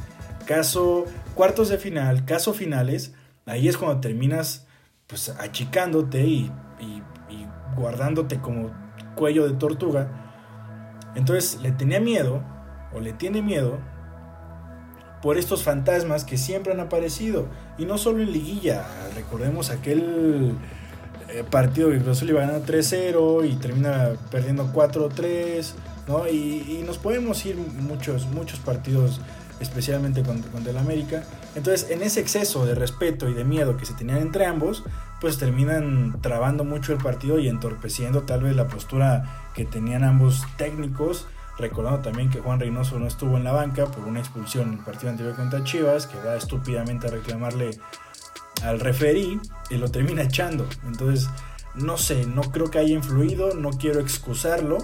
caso 0.47 1.05
cuartos 1.35 1.69
de 1.69 1.79
final, 1.79 2.25
caso 2.25 2.55
finales, 2.55 3.15
ahí 3.47 3.69
es 3.69 3.77
cuando 3.77 4.01
terminas 4.01 4.67
pues 5.07 5.29
achicándote 5.29 6.25
y 6.25 6.51
guardándote 7.77 8.41
como 8.41 8.71
cuello 9.15 9.49
de 9.49 9.55
tortuga. 9.55 11.12
Entonces 11.15 11.61
le 11.61 11.73
tenía 11.73 12.01
miedo, 12.01 12.43
o 12.95 13.01
le 13.01 13.12
tiene 13.12 13.43
miedo, 13.43 13.79
por 15.23 15.38
estos 15.38 15.62
fantasmas 15.62 16.25
que 16.25 16.37
siempre 16.37 16.73
han 16.73 16.81
aparecido. 16.81 17.47
Y 17.79 17.87
no 17.87 17.97
solo 17.97 18.23
en 18.23 18.33
liguilla, 18.33 18.85
recordemos 19.14 19.71
aquel 19.71 20.55
eh, 21.29 21.45
partido 21.49 21.91
que 21.91 21.99
Cruz 21.99 22.19
Azul 22.19 22.31
iba 22.31 22.41
ganar 22.41 22.62
3-0 22.62 23.49
y 23.49 23.55
termina 23.57 24.11
perdiendo 24.31 24.71
4-3, 24.73 25.73
¿no? 26.07 26.29
Y, 26.29 26.83
nos 26.85 26.99
podemos 26.99 27.47
ir 27.47 27.57
muchos, 27.57 28.26
muchos 28.26 28.59
partidos, 28.59 29.21
especialmente 29.61 30.23
contra, 30.23 30.71
el 30.71 30.76
América. 30.76 31.23
Entonces, 31.55 31.91
en 31.91 32.02
ese 32.02 32.21
exceso 32.21 32.67
de 32.67 32.75
respeto 32.75 33.29
y 33.29 33.35
de 33.35 33.45
miedo 33.45 33.76
que 33.76 33.87
se 33.87 33.95
tenían 33.95 34.19
entre 34.19 34.45
ambos, 34.45 34.83
pues 35.21 35.38
terminan 35.38 36.21
trabando 36.21 36.64
mucho 36.64 36.93
el 36.93 36.99
partido 36.99 37.38
y 37.38 37.49
entorpeciendo 37.49 38.23
tal 38.23 38.43
vez 38.43 38.57
la 38.57 38.67
postura 38.67 39.50
que 39.55 39.64
tenían 39.64 40.02
ambos 40.02 40.45
técnicos. 40.59 41.26
Recordando 41.59 42.00
también 42.00 42.30
que 42.30 42.40
Juan 42.40 42.59
Reynoso 42.59 42.99
no 42.99 43.06
estuvo 43.06 43.37
en 43.37 43.44
la 43.44 43.52
banca 43.52 43.87
por 43.87 44.04
una 44.04 44.21
expulsión 44.21 44.68
en 44.68 44.75
el 44.78 44.85
partido 44.85 45.11
anterior 45.11 45.37
contra 45.37 45.62
Chivas, 45.64 46.06
que 46.06 46.18
va 46.18 46.37
estúpidamente 46.37 47.09
a 47.09 47.11
reclamarle 47.11 47.78
al 48.62 48.80
referí 48.80 49.40
y 49.71 49.76
lo 49.76 49.90
termina 49.90 50.23
echando. 50.23 50.66
Entonces, 50.87 51.28
no 51.75 51.99
sé, 51.99 52.26
no 52.26 52.42
creo 52.42 52.71
que 52.71 52.78
haya 52.78 52.94
influido, 52.94 53.54
no 53.54 53.71
quiero 53.71 54.00
excusarlo, 54.00 54.78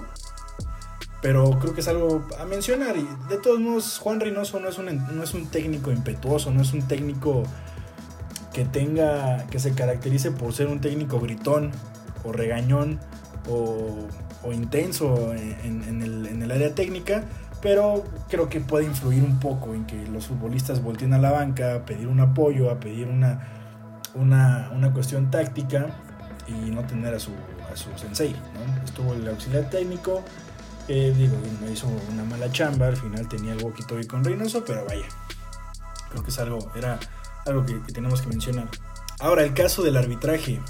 pero 1.23 1.59
creo 1.59 1.75
que 1.75 1.81
es 1.81 1.89
algo 1.89 2.27
a 2.39 2.45
mencionar. 2.45 2.97
Y 2.97 3.09
de 3.29 3.39
todos 3.39 3.61
modos, 3.61 3.99
Juan 3.99 4.21
Reynoso 4.21 4.61
no 4.61 4.69
es 4.69 4.79
un, 4.79 5.17
no 5.17 5.23
es 5.23 5.35
un 5.35 5.47
técnico 5.47 5.91
impetuoso, 5.91 6.51
no 6.51 6.63
es 6.63 6.73
un 6.73 6.87
técnico 6.87 7.45
que 8.53 8.65
tenga, 8.65 9.47
que 9.47 9.59
se 9.59 9.73
caracterice 9.73 10.31
por 10.31 10.53
ser 10.53 10.69
un 10.69 10.81
técnico 10.81 11.21
gritón 11.21 11.71
o 12.25 12.33
regañón 12.33 13.01
o, 13.49 14.09
intenso 14.53 15.35
en, 15.35 16.43
el, 16.43 16.51
área 16.51 16.75
técnica, 16.75 17.25
pero 17.61 18.05
creo 18.29 18.49
que 18.49 18.61
puede 18.61 18.87
influir 18.87 19.23
un 19.23 19.39
poco 19.41 19.75
en 19.75 19.85
que 19.85 20.07
los 20.07 20.27
futbolistas 20.27 20.83
volteen 20.83 21.13
a 21.13 21.19
la 21.19 21.31
banca 21.31 21.75
a 21.75 21.85
pedir 21.85 22.07
un 22.09 22.21
apoyo, 22.21 22.71
a 22.71 22.81
pedir 22.81 23.07
una, 23.09 23.49
una, 24.15 24.93
cuestión 24.93 25.31
táctica 25.31 25.87
y 26.47 26.71
no 26.71 26.85
tener 26.87 27.15
a 27.15 27.19
su, 27.19 27.33
a 27.73 27.77
su 27.77 27.91
sensei. 27.99 28.35
Estuvo 28.85 29.15
el 29.15 29.29
auxiliar 29.29 29.69
técnico, 29.71 30.23
digo, 30.89 31.37
no 31.61 31.71
hizo 31.71 31.89
una 32.13 32.25
mala 32.25 32.51
chamba, 32.51 32.87
al 32.87 32.97
final 32.97 33.29
tenía 33.29 33.53
el 33.53 33.63
walkie 33.63 33.85
con 34.07 34.25
Reynoso, 34.25 34.65
pero 34.65 34.85
vaya, 34.87 35.07
creo 36.11 36.23
que 36.23 36.31
es 36.31 36.39
algo, 36.39 36.71
era 36.75 36.99
algo 37.47 37.65
que, 37.67 37.75
tenemos 37.93 38.23
que 38.23 38.29
mencionar. 38.29 38.69
Ahora, 39.21 39.43
el 39.43 39.55
caso 39.55 39.83
del 39.83 39.97
arbitraje. 39.97 40.61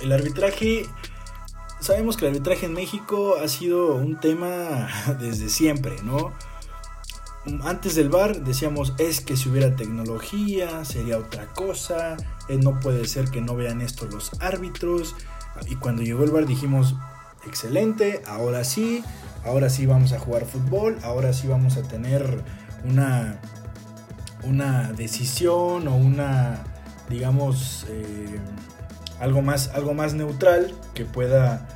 El 0.00 0.12
arbitraje, 0.12 0.86
sabemos 1.86 2.16
que 2.16 2.26
el 2.26 2.32
arbitraje 2.32 2.66
en 2.66 2.72
México 2.72 3.36
ha 3.40 3.46
sido 3.46 3.94
un 3.94 4.18
tema 4.18 4.88
desde 5.20 5.48
siempre, 5.48 5.96
¿no? 6.02 6.32
Antes 7.62 7.94
del 7.94 8.08
bar 8.08 8.42
decíamos 8.42 8.92
es 8.98 9.20
que 9.20 9.36
si 9.36 9.48
hubiera 9.48 9.76
tecnología 9.76 10.84
sería 10.84 11.16
otra 11.16 11.46
cosa, 11.52 12.16
eh, 12.48 12.58
no 12.60 12.80
puede 12.80 13.06
ser 13.06 13.30
que 13.30 13.40
no 13.40 13.54
vean 13.54 13.80
esto 13.80 14.06
los 14.06 14.32
árbitros. 14.40 15.14
Y 15.68 15.76
cuando 15.76 16.02
llegó 16.02 16.24
el 16.24 16.32
bar 16.32 16.44
dijimos, 16.44 16.96
excelente, 17.46 18.20
ahora 18.26 18.64
sí, 18.64 19.04
ahora 19.44 19.70
sí 19.70 19.86
vamos 19.86 20.12
a 20.12 20.18
jugar 20.18 20.44
fútbol, 20.44 20.98
ahora 21.04 21.32
sí 21.32 21.46
vamos 21.46 21.76
a 21.76 21.82
tener 21.82 22.42
una, 22.84 23.40
una 24.42 24.92
decisión 24.92 25.86
o 25.86 25.94
una, 25.94 26.64
digamos, 27.08 27.86
eh, 27.88 28.40
algo, 29.20 29.42
más, 29.42 29.68
algo 29.68 29.94
más 29.94 30.14
neutral 30.14 30.74
que 30.94 31.04
pueda, 31.04 31.66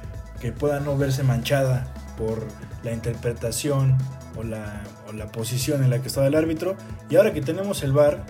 que 0.40 0.52
pueda 0.52 0.80
no 0.80 0.96
verse 0.96 1.22
manchada 1.22 1.92
por 2.16 2.46
la 2.82 2.92
interpretación 2.92 3.96
o 4.36 4.42
la, 4.42 4.82
o 5.08 5.12
la 5.12 5.26
posición 5.26 5.84
en 5.84 5.90
la 5.90 6.00
que 6.00 6.08
estaba 6.08 6.26
el 6.26 6.34
árbitro. 6.34 6.76
Y 7.08 7.16
ahora 7.16 7.32
que 7.32 7.42
tenemos 7.42 7.82
el 7.82 7.92
VAR, 7.92 8.24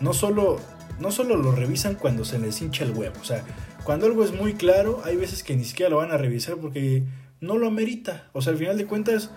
no 0.00 0.12
solo, 0.12 0.58
no 0.98 1.10
solo 1.10 1.36
lo 1.36 1.52
revisan 1.52 1.94
cuando 1.94 2.24
se 2.24 2.38
les 2.38 2.60
hincha 2.60 2.84
el 2.84 2.92
huevo, 2.92 3.16
o 3.20 3.24
sea, 3.24 3.42
cuando 3.88 4.04
algo 4.04 4.22
es 4.22 4.32
muy 4.32 4.52
claro, 4.52 5.00
hay 5.04 5.16
veces 5.16 5.42
que 5.42 5.56
ni 5.56 5.64
siquiera 5.64 5.88
lo 5.88 5.96
van 5.96 6.10
a 6.10 6.18
revisar 6.18 6.56
porque 6.56 7.04
no 7.40 7.56
lo 7.56 7.66
amerita. 7.66 8.28
O 8.34 8.42
sea, 8.42 8.52
al 8.52 8.58
final 8.58 8.76
de 8.76 8.84
cuentas, 8.84 9.30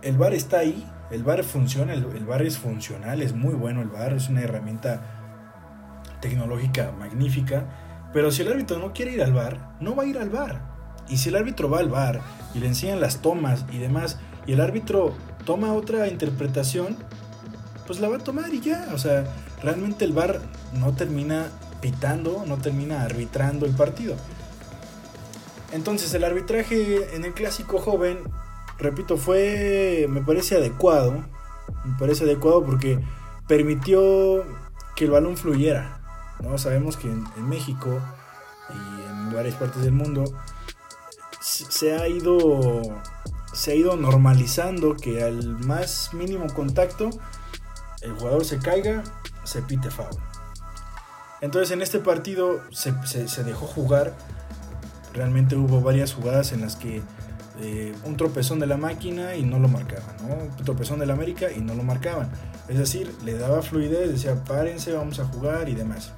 el 0.00 0.16
bar 0.16 0.32
está 0.32 0.60
ahí, 0.60 0.86
el 1.10 1.22
bar 1.22 1.44
funciona, 1.44 1.92
el, 1.92 2.24
bar 2.24 2.40
es 2.40 2.56
funcional, 2.56 3.20
es 3.20 3.34
muy 3.34 3.54
bueno 3.54 3.82
el 3.82 3.88
bar, 3.88 4.14
es 4.14 4.30
una 4.30 4.40
herramienta 4.42 5.02
tecnológica 6.22 6.92
magnífica. 6.98 7.66
Pero 8.12 8.30
si 8.30 8.42
el 8.42 8.48
árbitro 8.48 8.78
no 8.78 8.92
quiere 8.92 9.12
ir 9.12 9.22
al 9.22 9.32
bar, 9.32 9.76
no 9.80 9.94
va 9.94 10.04
a 10.04 10.06
ir 10.06 10.18
al 10.18 10.30
bar. 10.30 10.62
Y 11.08 11.18
si 11.18 11.28
el 11.28 11.36
árbitro 11.36 11.70
va 11.70 11.78
al 11.78 11.88
bar 11.88 12.20
y 12.54 12.58
le 12.58 12.66
enseñan 12.66 13.00
las 13.00 13.22
tomas 13.22 13.64
y 13.72 13.78
demás, 13.78 14.18
y 14.46 14.52
el 14.52 14.60
árbitro 14.60 15.14
toma 15.44 15.74
otra 15.74 16.08
interpretación, 16.08 16.96
pues 17.86 18.00
la 18.00 18.08
va 18.08 18.16
a 18.16 18.20
tomar 18.20 18.52
y 18.52 18.60
ya. 18.60 18.88
O 18.94 18.98
sea, 18.98 19.24
realmente 19.62 20.04
el 20.04 20.12
bar 20.12 20.40
no 20.74 20.94
termina 20.94 21.46
pitando, 21.80 22.44
no 22.46 22.58
termina 22.58 23.02
arbitrando 23.02 23.66
el 23.66 23.72
partido. 23.72 24.16
Entonces 25.72 26.12
el 26.14 26.24
arbitraje 26.24 27.14
en 27.14 27.24
el 27.24 27.34
clásico 27.34 27.78
joven, 27.78 28.18
repito, 28.78 29.16
fue, 29.16 30.06
me 30.08 30.22
parece 30.22 30.56
adecuado, 30.56 31.24
me 31.84 31.98
parece 31.98 32.24
adecuado 32.24 32.64
porque 32.64 33.00
permitió 33.46 34.44
que 34.96 35.04
el 35.04 35.10
balón 35.10 35.36
fluyera. 35.36 35.97
¿No? 36.40 36.58
Sabemos 36.58 36.96
que 36.96 37.08
en, 37.08 37.48
México 37.48 38.00
y 38.70 39.10
en 39.10 39.32
varias 39.32 39.54
partes 39.56 39.82
del 39.82 39.92
mundo 39.92 40.24
se 41.40 41.96
ha 41.96 42.08
ido 42.08 42.80
se 43.52 43.72
ha 43.72 43.74
ido 43.74 43.96
normalizando 43.96 44.94
que 44.94 45.22
al 45.22 45.58
más 45.58 46.12
mínimo 46.12 46.46
contacto 46.52 47.10
el 48.02 48.12
jugador 48.12 48.44
se 48.44 48.58
caiga, 48.58 49.02
se 49.44 49.62
pite 49.62 49.90
foul. 49.90 50.16
Entonces 51.40 51.70
en 51.72 51.82
este 51.82 51.98
partido 51.98 52.60
se, 52.70 52.92
dejó 53.44 53.66
jugar 53.66 54.14
realmente 55.14 55.56
hubo 55.56 55.80
varias 55.80 56.12
jugadas 56.12 56.52
en 56.52 56.60
las 56.60 56.76
que 56.76 57.02
eh, 57.60 57.92
un 58.04 58.16
tropezón 58.16 58.60
de 58.60 58.66
la 58.66 58.76
máquina 58.76 59.34
y 59.34 59.42
no 59.42 59.58
lo 59.58 59.68
marcaban, 59.68 60.14
Un 60.22 60.64
tropezón 60.64 61.00
de 61.00 61.06
la 61.06 61.14
América 61.14 61.50
y 61.50 61.60
no 61.60 61.74
lo 61.74 61.82
marcaban. 61.82 62.30
Es 62.68 62.78
decir, 62.78 63.12
le 63.24 63.36
daba 63.36 63.62
fluidez, 63.62 64.12
decía, 64.12 64.44
párense, 64.44 64.92
vamos 64.92 65.18
a 65.18 65.24
jugar 65.24 65.68
y 65.68 65.74
demás. 65.74 66.12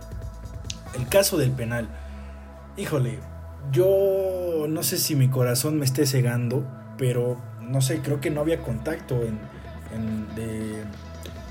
El 0.94 1.09
caso 1.09 1.38
del 1.38 1.52
penal. 1.52 1.88
Híjole, 2.76 3.20
yo 3.73 4.66
no 4.68 4.82
sé 4.82 4.99
si 4.99 5.14
mi 5.14 5.28
corazón 5.28 5.78
me 5.78 5.85
esté 5.85 6.06
cegando, 6.06 6.64
pero 6.99 7.37
no 7.61 7.80
sé, 7.80 8.00
creo 8.00 8.20
que 8.20 8.30
no 8.30 8.40
había 8.40 8.62
contacto 8.62 9.20
en, 9.23 9.38
de, 10.35 10.85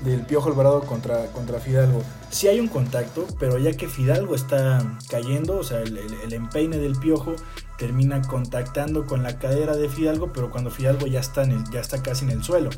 del 0.04 0.22
Piojo 0.22 0.48
Alvarado 0.48 0.82
contra, 0.82 1.26
contra 1.26 1.60
Fidalgo. 1.60 2.02
Sí 2.30 2.48
hay 2.48 2.60
un 2.60 2.68
contacto, 2.68 3.26
pero 3.38 3.58
ya 3.58 3.72
que 3.72 3.88
Fidalgo 3.88 4.34
está 4.34 4.82
cayendo, 5.08 5.58
o 5.58 5.64
sea, 5.64 5.80
el, 5.80 6.32
empeine 6.32 6.78
del 6.78 6.96
Piojo 6.98 7.34
termina 7.78 8.20
contactando 8.22 9.06
con 9.06 9.22
la 9.22 9.38
cadera 9.38 9.76
de 9.76 9.88
Fidalgo, 9.88 10.32
pero 10.32 10.50
cuando 10.50 10.70
Fidalgo 10.70 11.06
ya 11.06 11.20
está, 11.20 11.42
en 11.42 11.64
ya 11.70 11.80
está 11.80 12.02
casi 12.02 12.24
en 12.24 12.32
el 12.32 12.42
suelo. 12.42 12.70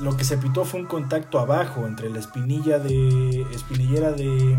lo 0.00 0.16
que 0.16 0.24
se 0.24 0.38
pitó 0.38 0.64
fue 0.64 0.80
un 0.80 0.86
contacto 0.86 1.38
abajo 1.38 1.86
entre 1.86 2.10
la 2.10 2.18
espinilla 2.18 2.78
de 2.78 3.42
espinillera 3.52 4.12
de, 4.12 4.56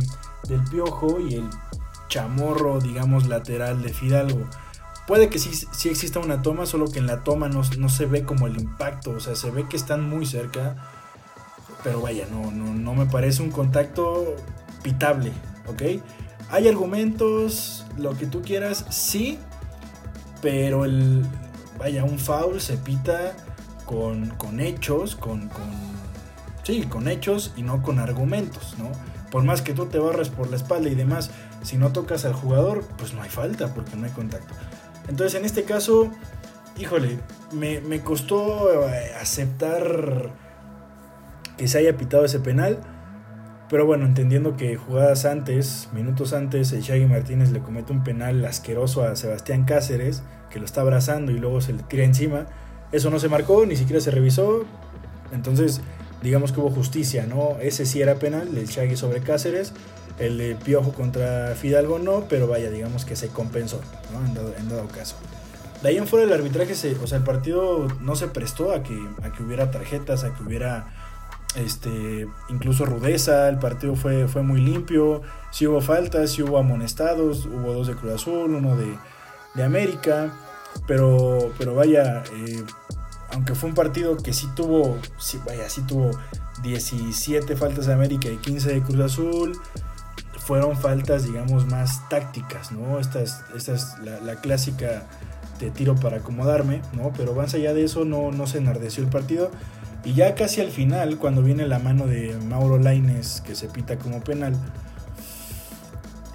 del 0.48 0.64
Piojo 0.64 1.20
y 1.20 1.36
el 1.36 1.50
chamorro, 2.08 2.80
digamos, 2.80 3.28
lateral 3.28 3.82
de 3.82 3.94
Fidalgo. 3.94 4.46
Puede 5.08 5.30
que 5.30 5.40
sí, 5.40 5.52
sí 5.54 5.90
exista 5.90 6.20
una 6.20 6.42
toma, 6.42 6.66
solo 6.66 6.90
que 6.92 7.00
en 7.00 7.08
la 7.08 7.24
toma 7.24 7.50
no, 7.50 7.62
no 7.78 7.90
se 7.90 8.06
ve 8.06 8.24
como 8.24 8.48
el 8.48 8.60
impacto, 8.60 9.12
o 9.12 9.20
sea, 9.20 9.36
se 9.36 9.52
ve 9.52 9.68
que 9.68 9.78
están 9.78 10.08
muy 10.08 10.26
cerca 10.26 10.76
pero 11.84 12.02
vaya, 12.02 12.26
no, 12.30 12.52
no, 12.52 12.94
me 12.94 13.06
parece 13.06 13.42
un 13.42 13.52
contacto 13.52 14.36
pitable, 14.84 15.32
¿ok? 15.68 16.02
Hay 16.50 16.68
argumentos, 16.68 17.86
lo 17.98 18.18
que 18.18 18.26
tú 18.26 18.42
quieras, 18.42 18.86
sí, 18.90 19.40
pero 20.42 20.86
el, 20.86 21.26
vaya, 21.78 22.04
un 22.04 22.20
foul 22.20 22.60
se 22.60 22.78
pita 22.78 23.36
con, 23.86 24.30
con 24.32 24.60
hechos, 24.60 25.16
con, 25.16 25.48
con, 25.50 25.70
sí, 26.64 26.84
con 26.84 27.08
hechos 27.08 27.54
y 27.56 27.64
no 27.64 27.82
con 27.82 28.00
argumentos, 28.00 28.76
¿no? 28.78 28.92
Por 29.32 29.44
más 29.44 29.62
que 29.62 29.74
tú 29.74 29.86
te 29.86 30.00
barres 30.00 30.30
por 30.30 30.50
la 30.50 30.56
espalda 30.56 30.90
y 30.90 30.96
demás, 30.96 31.32
si 31.62 31.78
no 31.78 31.92
tocas 31.92 32.26
al 32.26 32.34
jugador, 32.34 32.84
pues 32.98 33.14
no 33.14 33.22
hay 33.22 33.30
falta 33.30 33.74
porque 33.74 33.96
no 33.96 34.06
hay 34.06 34.12
contacto. 34.12 34.54
Entonces, 35.08 35.40
en 35.40 35.46
este 35.46 35.64
caso, 35.64 36.12
híjole, 36.78 37.20
me, 37.52 38.02
costó 38.02 38.90
eh, 38.90 39.12
aceptar 39.20 40.32
que 41.58 41.68
se 41.68 41.78
haya 41.78 41.98
pitado 41.98 42.26
ese 42.26 42.40
penal. 42.40 42.80
Pero 43.70 43.86
bueno, 43.86 44.06
entendiendo 44.06 44.58
que 44.58 44.78
jugadas 44.78 45.26
antes, 45.26 45.90
minutos 45.94 46.34
antes, 46.34 46.72
el 46.72 46.82
Shaggy 46.82 47.06
Martínez 47.06 47.52
le 47.52 47.60
comete 47.60 47.94
un 47.94 48.04
penal 48.04 48.44
asqueroso 48.46 49.04
a 49.04 49.16
Sebastián 49.16 49.66
Cáceres, 49.66 50.24
que 50.50 50.58
lo 50.58 50.66
está 50.66 50.82
abrazando 50.82 51.32
y 51.32 51.38
luego 51.38 51.62
se 51.62 51.74
le 51.74 51.84
tira 51.84 52.04
encima. 52.04 52.48
Eso 52.92 53.12
no 53.12 53.20
se 53.20 53.30
marcó, 53.30 53.68
ni 53.68 53.76
siquiera 53.76 54.02
se 54.02 54.10
revisó. 54.10 54.66
Entonces, 55.32 55.82
digamos 56.22 56.52
que 56.52 56.60
hubo 56.60 56.70
justicia, 56.70 57.26
¿no? 57.26 57.58
Ese 57.62 57.86
sí 57.86 58.02
era 58.02 58.16
penal, 58.16 58.58
el 58.58 58.68
Shaggy 58.68 58.96
sobre 58.98 59.22
Cáceres. 59.22 59.74
El 60.18 60.38
de 60.38 60.56
Piojo 60.56 60.92
contra 60.92 61.56
Fidalgo 61.56 61.98
no, 61.98 62.26
pero 62.28 62.46
vaya, 62.46 62.70
digamos 62.70 63.06
que 63.06 63.16
se 63.16 63.30
compensó, 63.30 63.80
¿no? 64.12 64.26
En 64.26 64.34
dado, 64.34 64.54
en 64.58 64.68
dado 64.68 64.88
caso. 64.90 65.16
De 65.82 65.90
ahí 65.90 65.98
en 65.98 66.08
fuera 66.08 66.26
del 66.26 66.34
arbitraje, 66.34 66.76
se, 66.76 66.96
o 66.96 67.08
sea, 67.08 67.20
el 67.20 67.24
partido 67.24 67.88
no 68.02 68.18
se 68.18 68.28
prestó 68.28 68.74
a 68.74 68.84
que, 68.84 69.00
a 69.24 69.32
que 69.32 69.44
hubiera 69.44 69.72
tarjetas, 69.72 70.26
a 70.26 70.34
que 70.36 70.44
hubiera 70.44 70.94
este, 71.56 72.28
incluso 72.50 72.86
rudeza, 72.86 73.50
el 73.50 73.60
partido 73.60 73.96
fue, 73.96 74.28
fue 74.28 74.44
muy 74.44 74.62
limpio, 74.62 75.22
si 75.52 75.68
hubo 75.68 75.82
faltas, 75.82 76.32
si 76.32 76.44
hubo 76.44 76.58
amonestados, 76.58 77.46
hubo 77.46 77.74
dos 77.74 77.88
de 77.88 77.96
Cruz 77.96 78.14
Azul, 78.14 78.54
uno 78.54 78.76
de, 78.76 78.98
América, 79.64 80.32
pero, 80.88 81.52
pero 81.58 81.76
vaya, 81.76 82.24
eh, 82.34 82.64
aunque 83.32 83.56
fue 83.56 83.70
un 83.70 83.76
partido 83.76 84.18
que 84.18 84.34
sí 84.34 84.48
tuvo, 84.56 84.98
vaya, 85.46 85.70
sí 85.70 85.82
tuvo 85.82 86.12
17 86.64 87.56
faltas 87.56 87.86
de 87.86 87.94
América 87.94 88.30
y 88.30 88.38
15 88.38 88.74
de 88.74 88.82
Cruz 88.82 89.00
Azul. 89.00 89.60
Fueron 90.40 90.76
faltas, 90.76 91.24
digamos, 91.26 91.68
más 91.68 92.08
tácticas, 92.10 92.72
¿no? 92.72 93.00
Esta 93.00 93.22
es, 93.22 93.44
es 93.56 93.96
la, 94.02 94.36
clásica 94.38 95.04
de 95.60 95.70
tiro 95.70 95.96
para 95.96 96.18
acomodarme, 96.18 96.82
¿no? 96.94 97.12
Pero 97.16 97.36
más 97.36 97.54
allá 97.54 97.74
de 97.74 97.84
eso 97.84 98.04
no, 98.04 98.32
no 98.32 98.48
se 98.48 98.58
enardeció 98.58 99.04
el 99.04 99.10
partido. 99.10 99.52
Y 100.04 100.14
ya 100.14 100.34
casi 100.34 100.62
al 100.62 100.72
final, 100.72 101.18
cuando 101.18 101.44
viene 101.44 101.68
la 101.68 101.78
mano 101.78 102.08
de 102.08 102.36
Mauro 102.48 102.80
Laines, 102.80 103.42
que 103.42 103.54
se 103.54 103.68
pita 103.68 104.00
como 104.00 104.22
penal, 104.22 104.56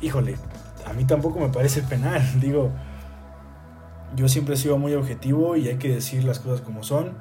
híjole, 0.01 0.37
a 0.87 0.93
mí 0.93 1.05
tampoco 1.05 1.41
me 1.41 1.49
parece 1.49 1.83
penal. 1.83 2.23
Digo, 2.41 2.71
yo 4.15 4.29
siempre 4.29 4.55
he 4.55 4.57
sido 4.57 4.79
muy 4.79 4.95
objetivo 4.95 5.57
y 5.57 5.69
hay 5.69 5.77
que 5.77 5.89
decir 5.89 6.25
las 6.25 6.39
cosas 6.39 6.61
como 6.61 6.83
son. 6.83 7.17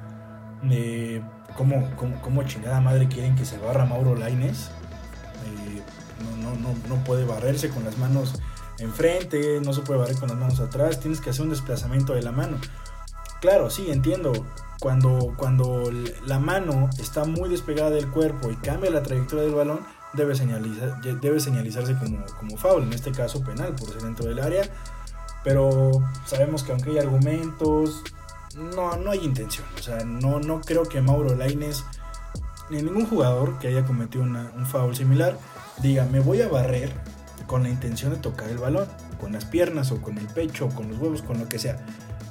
Eh, 0.70 1.22
¿cómo, 1.56 1.90
cómo, 2.22 2.42
chingada 2.44 2.80
madre 2.80 3.08
quieren 3.08 3.36
que 3.36 3.44
se 3.44 3.58
barra 3.58 3.84
Mauro 3.84 4.14
Laines? 4.14 4.70
Eh, 5.44 5.82
no, 6.42 6.54
no, 6.56 6.74
no, 6.88 7.04
puede 7.04 7.24
barrerse 7.24 7.68
con 7.68 7.84
las 7.84 7.98
manos 7.98 8.40
enfrente, 8.78 9.60
no 9.62 9.72
se 9.72 9.82
puede 9.82 10.00
barrer 10.00 10.16
con 10.16 10.28
las 10.28 10.38
manos 10.38 10.60
atrás, 10.60 11.00
tienes 11.00 11.20
que 11.20 11.30
hacer 11.30 11.42
un 11.42 11.50
desplazamiento 11.50 12.14
de 12.14 12.22
la 12.22 12.32
mano. 12.32 12.58
Claro, 13.40 13.70
sí, 13.70 13.90
entiendo. 13.90 14.32
Cuando, 14.80 15.32
cuando 15.36 15.90
la 16.26 16.38
mano 16.38 16.90
está 16.98 17.24
muy 17.24 17.48
despegada 17.48 17.90
del 17.90 18.10
cuerpo 18.10 18.50
y 18.50 18.56
cambia 18.56 18.90
la 18.90 19.02
trayectoria 19.02 19.44
del 19.44 19.54
balón, 19.54 19.80
debe, 20.12 20.34
señalizar, 20.34 21.00
debe 21.00 21.40
señalizarse 21.40 21.94
como, 21.96 22.24
como 22.38 22.56
foul, 22.56 22.82
en 22.82 22.92
este 22.92 23.12
caso 23.12 23.42
penal 23.42 23.74
por 23.74 23.90
ser 23.90 24.02
dentro 24.02 24.26
del 24.26 24.40
área. 24.40 24.62
Pero 25.44 25.92
sabemos 26.26 26.62
que 26.62 26.72
aunque 26.72 26.90
hay 26.90 26.98
argumentos, 26.98 28.02
no, 28.56 28.96
no 28.96 29.10
hay 29.10 29.20
intención. 29.20 29.66
O 29.78 29.82
sea, 29.82 30.04
no, 30.04 30.40
no 30.40 30.60
creo 30.60 30.84
que 30.84 31.00
Mauro 31.00 31.34
Laines, 31.34 31.84
ni 32.70 32.82
ningún 32.82 33.06
jugador 33.06 33.58
que 33.58 33.68
haya 33.68 33.84
cometido 33.84 34.24
un 34.24 34.66
foul 34.66 34.96
similar, 34.96 35.36
diga, 35.82 36.06
me 36.10 36.20
voy 36.20 36.40
a 36.40 36.48
barrer 36.48 36.92
con 37.46 37.62
la 37.62 37.68
intención 37.68 38.12
de 38.12 38.18
tocar 38.18 38.48
el 38.48 38.58
balón, 38.58 38.88
con 39.20 39.32
las 39.32 39.44
piernas 39.44 39.92
o 39.92 40.00
con 40.00 40.18
el 40.18 40.26
pecho 40.26 40.66
o 40.66 40.68
con 40.70 40.88
los 40.88 40.98
huevos, 40.98 41.22
con 41.22 41.38
lo 41.38 41.48
que 41.48 41.58
sea. 41.58 41.84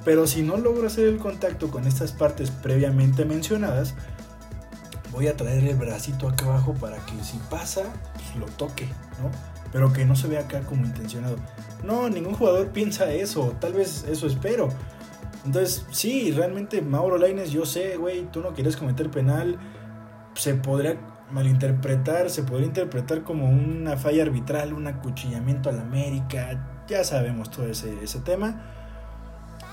Pero 0.04 0.26
si 0.26 0.42
no 0.42 0.56
logro 0.56 0.86
hacer 0.86 1.06
el 1.06 1.18
contacto 1.18 1.70
con 1.70 1.86
estas 1.86 2.12
partes 2.12 2.50
previamente 2.50 3.24
mencionadas, 3.24 3.94
voy 5.14 5.28
a 5.28 5.36
traer 5.36 5.64
el 5.64 5.76
bracito 5.76 6.28
acá 6.28 6.46
abajo 6.46 6.74
para 6.74 6.96
que 7.06 7.12
si 7.22 7.38
pasa, 7.48 7.84
pues 8.14 8.36
lo 8.36 8.46
toque, 8.46 8.86
¿no? 9.22 9.30
Pero 9.72 9.92
que 9.92 10.04
no 10.04 10.16
se 10.16 10.26
vea 10.26 10.40
acá 10.40 10.60
como 10.62 10.84
intencionado. 10.84 11.36
No, 11.84 12.10
ningún 12.10 12.34
jugador 12.34 12.70
piensa 12.70 13.10
eso, 13.12 13.54
tal 13.60 13.74
vez 13.74 14.04
eso 14.08 14.26
espero. 14.26 14.68
Entonces, 15.46 15.86
sí, 15.90 16.32
realmente 16.32 16.82
Mauro 16.82 17.16
Laines, 17.16 17.52
yo 17.52 17.64
sé, 17.64 17.96
güey, 17.96 18.24
tú 18.32 18.40
no 18.40 18.54
quieres 18.54 18.76
cometer 18.76 19.10
penal, 19.10 19.58
se 20.34 20.54
podría 20.54 20.96
malinterpretar, 21.30 22.28
se 22.28 22.42
podría 22.42 22.66
interpretar 22.66 23.22
como 23.22 23.48
una 23.48 23.96
falla 23.96 24.24
arbitral, 24.24 24.72
un 24.72 24.86
acuchillamiento 24.86 25.68
a 25.68 25.72
la 25.72 25.82
América, 25.82 26.84
ya 26.88 27.04
sabemos 27.04 27.50
todo 27.50 27.66
ese, 27.66 28.02
ese 28.02 28.20
tema. 28.20 28.62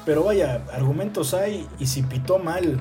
Pero 0.05 0.23
vaya, 0.23 0.65
argumentos 0.73 1.33
hay 1.33 1.67
y 1.79 1.87
si 1.87 2.03
pitó 2.03 2.37
mal 2.37 2.79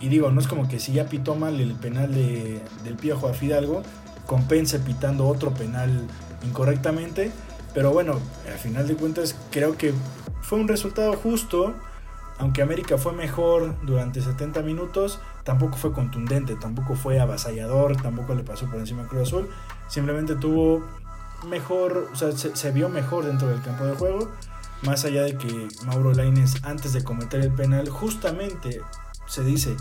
y 0.00 0.08
digo, 0.08 0.30
no 0.30 0.40
es 0.40 0.46
como 0.46 0.68
que 0.68 0.78
si 0.78 0.92
ya 0.92 1.06
pitó 1.06 1.34
mal 1.34 1.60
el 1.60 1.74
penal 1.74 2.14
de, 2.14 2.60
del 2.84 2.96
Piojo 2.96 3.28
a 3.28 3.32
Fidalgo, 3.32 3.82
compense 4.26 4.78
pitando 4.78 5.26
otro 5.26 5.52
penal 5.52 6.06
incorrectamente. 6.46 7.32
Pero 7.72 7.92
bueno, 7.92 8.20
al 8.50 8.58
final 8.58 8.86
de 8.86 8.94
cuentas 8.94 9.36
creo 9.50 9.76
que 9.76 9.94
fue 10.42 10.58
un 10.58 10.68
resultado 10.68 11.14
justo. 11.14 11.74
Aunque 12.38 12.60
América 12.60 12.98
fue 12.98 13.12
mejor 13.12 13.74
durante 13.86 14.20
70 14.20 14.60
minutos, 14.60 15.20
tampoco 15.42 15.78
fue 15.78 15.94
contundente, 15.94 16.54
tampoco 16.56 16.94
fue 16.94 17.18
avasallador, 17.18 17.96
tampoco 17.96 18.34
le 18.34 18.42
pasó 18.42 18.66
por 18.66 18.78
encima 18.78 19.04
a 19.04 19.06
Cruz 19.06 19.28
Azul. 19.28 19.48
Simplemente 19.88 20.34
tuvo 20.34 20.84
mejor, 21.48 22.10
o 22.12 22.16
sea, 22.16 22.32
se, 22.32 22.54
se 22.54 22.70
vio 22.72 22.90
mejor 22.90 23.24
dentro 23.24 23.48
del 23.48 23.62
campo 23.62 23.86
de 23.86 23.94
juego. 23.94 24.30
Más 24.82 25.06
allá 25.06 25.22
de 25.22 25.38
que 25.38 25.68
Mauro 25.86 26.12
Laines, 26.12 26.62
antes 26.62 26.92
de 26.92 27.02
cometer 27.02 27.40
el 27.40 27.52
penal, 27.52 27.88
justamente 27.88 28.82
se 29.26 29.44
dice 29.44 29.76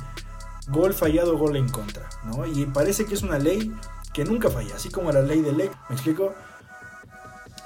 gol 0.68 0.94
fallado, 0.94 1.38
gol 1.38 1.56
en 1.56 1.70
contra, 1.70 2.10
¿no? 2.24 2.46
Y 2.46 2.66
parece 2.66 3.06
que 3.06 3.14
es 3.14 3.24
una 3.24 3.40
ley 3.40 3.72
que 4.14 4.26
nunca 4.26 4.50
falla, 4.50 4.76
así 4.76 4.90
como 4.90 5.12
la 5.12 5.22
ley 5.22 5.42
de 5.42 5.52
Lec, 5.52 5.72
¿me 5.90 5.96
explico? 5.96 6.34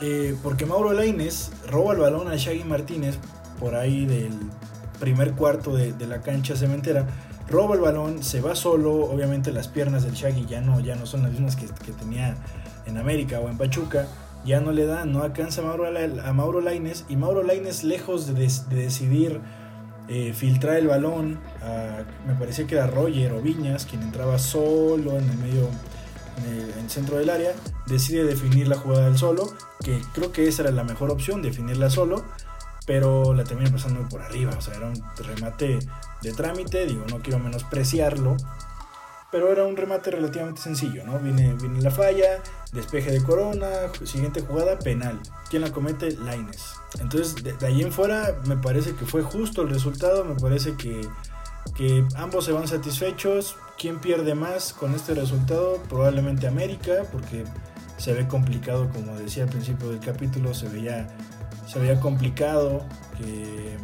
Eh, 0.02 0.36
porque 0.42 0.66
Mauro 0.66 0.94
Laines 0.94 1.52
roba 1.70 1.94
el 1.94 2.00
balón 2.00 2.28
a 2.28 2.36
Shaggy 2.36 2.64
Martínez 2.64 3.18
por 3.60 3.76
ahí 3.76 4.06
del 4.06 4.34
primer 5.00 5.34
cuarto 5.34 5.76
de, 5.76 5.94
la 6.08 6.22
cancha 6.22 6.56
cementera, 6.56 7.06
roba 7.50 7.76
el 7.76 7.82
balón, 7.82 8.24
se 8.24 8.42
va 8.42 8.56
solo, 8.56 8.94
obviamente 8.94 9.52
las 9.52 9.68
piernas 9.68 10.04
del 10.04 10.14
Shaggy 10.14 10.46
ya 10.46 10.62
no, 10.62 10.80
ya 10.80 10.96
no 10.96 11.06
son 11.06 11.24
las 11.24 11.32
mismas 11.32 11.56
que, 11.56 11.68
tenía 11.92 12.36
en 12.86 12.98
América 12.98 13.40
o 13.40 13.50
en 13.50 13.58
Pachuca, 13.58 14.08
ya 14.46 14.62
no 14.62 14.72
le 14.72 14.86
dan, 14.86 15.12
no 15.12 15.22
alcanza 15.22 15.62
a 15.62 15.66
Mauro, 15.66 15.86
a 15.88 16.34
Mauro 16.34 16.62
Laines 16.62 17.06
y 17.10 17.16
Mauro 17.16 17.44
Laines 17.44 17.84
lejos 17.84 18.28
de, 18.28 18.34
de 18.34 18.76
decidir 18.76 19.42
eh, 20.10 20.34
el 20.78 20.88
balón. 20.88 21.40
me 22.28 22.34
parecía 22.36 22.66
que 22.68 22.76
era 22.76 22.88
Roger 22.88 23.34
o 23.34 23.42
Viñas, 23.42 23.86
quien 23.86 24.02
entraba 24.02 24.40
solo 24.40 25.18
en 25.18 25.30
el 25.30 25.38
medio, 25.38 25.70
en 26.46 26.80
el, 26.80 26.90
centro 26.90 27.18
del 27.18 27.30
área. 27.30 27.54
Decide 27.88 28.24
definir 28.24 28.68
la 28.68 28.78
jugada 28.78 29.06
del 29.06 29.18
solo, 29.18 29.54
que 29.84 30.02
creo 30.14 30.32
que 30.32 30.48
esa 30.48 30.64
era 30.64 30.72
la 30.72 30.84
mejor 30.84 31.12
opción, 31.12 31.42
definirla 31.42 31.90
solo. 31.90 32.26
Pero 32.86 33.36
la 33.36 33.44
termina 33.44 33.70
pasando 33.70 34.08
por 34.10 34.22
arriba, 34.22 34.52
o 34.58 34.62
sea, 34.62 34.74
era 34.74 34.88
un 34.88 35.00
remate 35.20 35.78
de 36.24 36.34
trámite, 36.34 36.88
digo, 36.88 37.06
no 37.08 37.20
quiero 37.20 37.38
menospreciarlo, 37.38 38.36
pero 39.32 39.52
era 39.52 39.64
un 39.66 39.78
remate 39.78 40.12
relativamente 40.12 40.62
sencillo, 40.62 41.06
¿no? 41.06 41.20
Viene, 41.20 41.54
viene 41.54 41.82
la 41.82 41.92
falla, 41.92 42.42
despeje 42.74 43.12
de 43.12 43.24
Corona, 43.24 43.68
siguiente 44.04 44.42
jugada, 44.42 44.80
penal. 44.80 45.20
¿Quién 45.50 45.62
la 45.62 45.72
comete? 45.72 46.12
Laines. 46.18 46.74
Entonces, 47.00 47.36
de, 47.44 47.66
ahí 47.66 47.82
en 47.82 47.92
fuera, 47.92 48.40
me 48.46 48.58
parece 48.58 48.96
que 48.96 49.06
fue 49.06 49.22
justo 49.22 49.62
el 49.62 49.70
resultado, 49.70 50.26
me 50.26 50.36
parece 50.36 50.76
que, 50.76 51.02
que 51.76 52.06
ambos 52.16 52.46
se 52.46 52.52
van 52.52 52.68
satisfechos. 52.68 53.56
¿Quién 53.78 54.00
pierde 54.00 54.34
más 54.34 54.74
con 54.74 54.96
este 54.96 55.14
resultado? 55.14 55.82
Probablemente 55.88 56.48
América, 56.48 57.04
porque 57.12 57.46
se 57.98 58.14
ve 58.14 58.28
complicado, 58.28 58.90
como 58.90 59.16
decía 59.18 59.44
al 59.44 59.50
principio 59.50 59.90
del 59.90 60.00
capítulo, 60.00 60.54
se 60.54 60.68
veía, 60.68 61.08
se 61.68 61.80
veía 61.80 62.00
complicado 62.00 62.86
que 63.18 63.78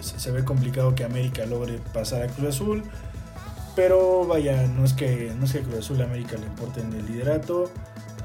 se 0.00 0.30
ve 0.30 0.44
complicado 0.44 0.94
que 0.94 1.04
América 1.04 1.46
logre 1.46 1.80
pasar 1.92 2.22
a 2.22 2.26
Cruz 2.28 2.48
Azul. 2.48 2.82
Pero 3.76 4.26
vaya, 4.26 4.66
no 4.66 4.84
es 4.84 4.94
que, 4.94 5.32
no 5.38 5.44
es 5.44 5.52
que 5.52 5.60
Cruz 5.60 5.78
Azul 5.78 6.02
América 6.02 6.36
le 6.38 6.46
importe 6.46 6.80
en 6.80 6.92
el 6.92 7.06
liderato. 7.06 7.70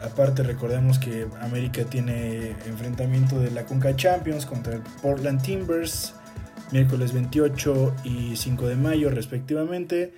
Aparte 0.02 0.42
recordemos 0.42 0.98
que 0.98 1.28
América 1.42 1.84
tiene 1.84 2.56
enfrentamiento 2.66 3.38
de 3.38 3.52
la 3.52 3.66
Conca 3.66 3.96
Champions 3.96 4.48
contra 4.48 4.74
el 4.74 4.82
Portland 5.02 5.42
Timbers 5.44 6.16
miércoles 6.72 7.14
28 7.14 7.96
y 8.04 8.36
5 8.36 8.68
de 8.68 8.76
mayo 8.76 9.10
respectivamente. 9.10 10.14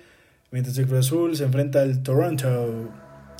Mientras 0.50 0.78
el 0.78 0.86
Cruz 0.86 1.06
Azul 1.06 1.36
se 1.36 1.44
enfrenta 1.44 1.80
al 1.80 2.02
Toronto 2.02 2.88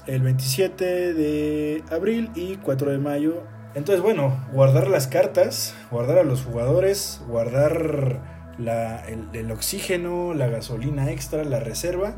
el 0.06 0.22
27 0.22 1.14
de 1.14 1.82
abril 1.90 2.30
y 2.34 2.56
4 2.56 2.90
de 2.90 2.98
mayo. 2.98 3.44
Entonces 3.74 4.02
bueno, 4.02 4.44
guardar 4.52 4.88
las 4.88 5.06
cartas, 5.06 5.74
guardar 5.90 6.18
a 6.18 6.24
los 6.24 6.42
jugadores, 6.42 7.20
guardar 7.28 8.33
el, 8.58 9.50
oxígeno, 9.50 10.34
la 10.34 10.46
gasolina 10.48 11.10
extra, 11.10 11.44
la 11.44 11.60
reserva, 11.60 12.14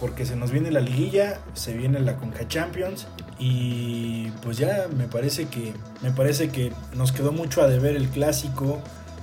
porque 0.00 0.26
se 0.26 0.36
nos 0.36 0.50
viene 0.50 0.70
la 0.70 0.80
liguilla, 0.80 1.40
se 1.54 1.76
viene 1.76 2.00
la 2.00 2.16
Conca 2.16 2.48
Champions 2.48 3.06
y 3.38 4.30
pues 4.42 4.58
ya 4.58 4.86
me 4.96 5.06
parece 5.06 5.46
que 5.46 5.72
me 6.02 6.10
parece 6.10 6.50
que 6.50 6.72
nos 6.94 7.12
quedó 7.12 7.32
mucho 7.32 7.62
a 7.62 7.68
deber 7.68 7.96
el 7.96 8.08
clásico. 8.08 8.80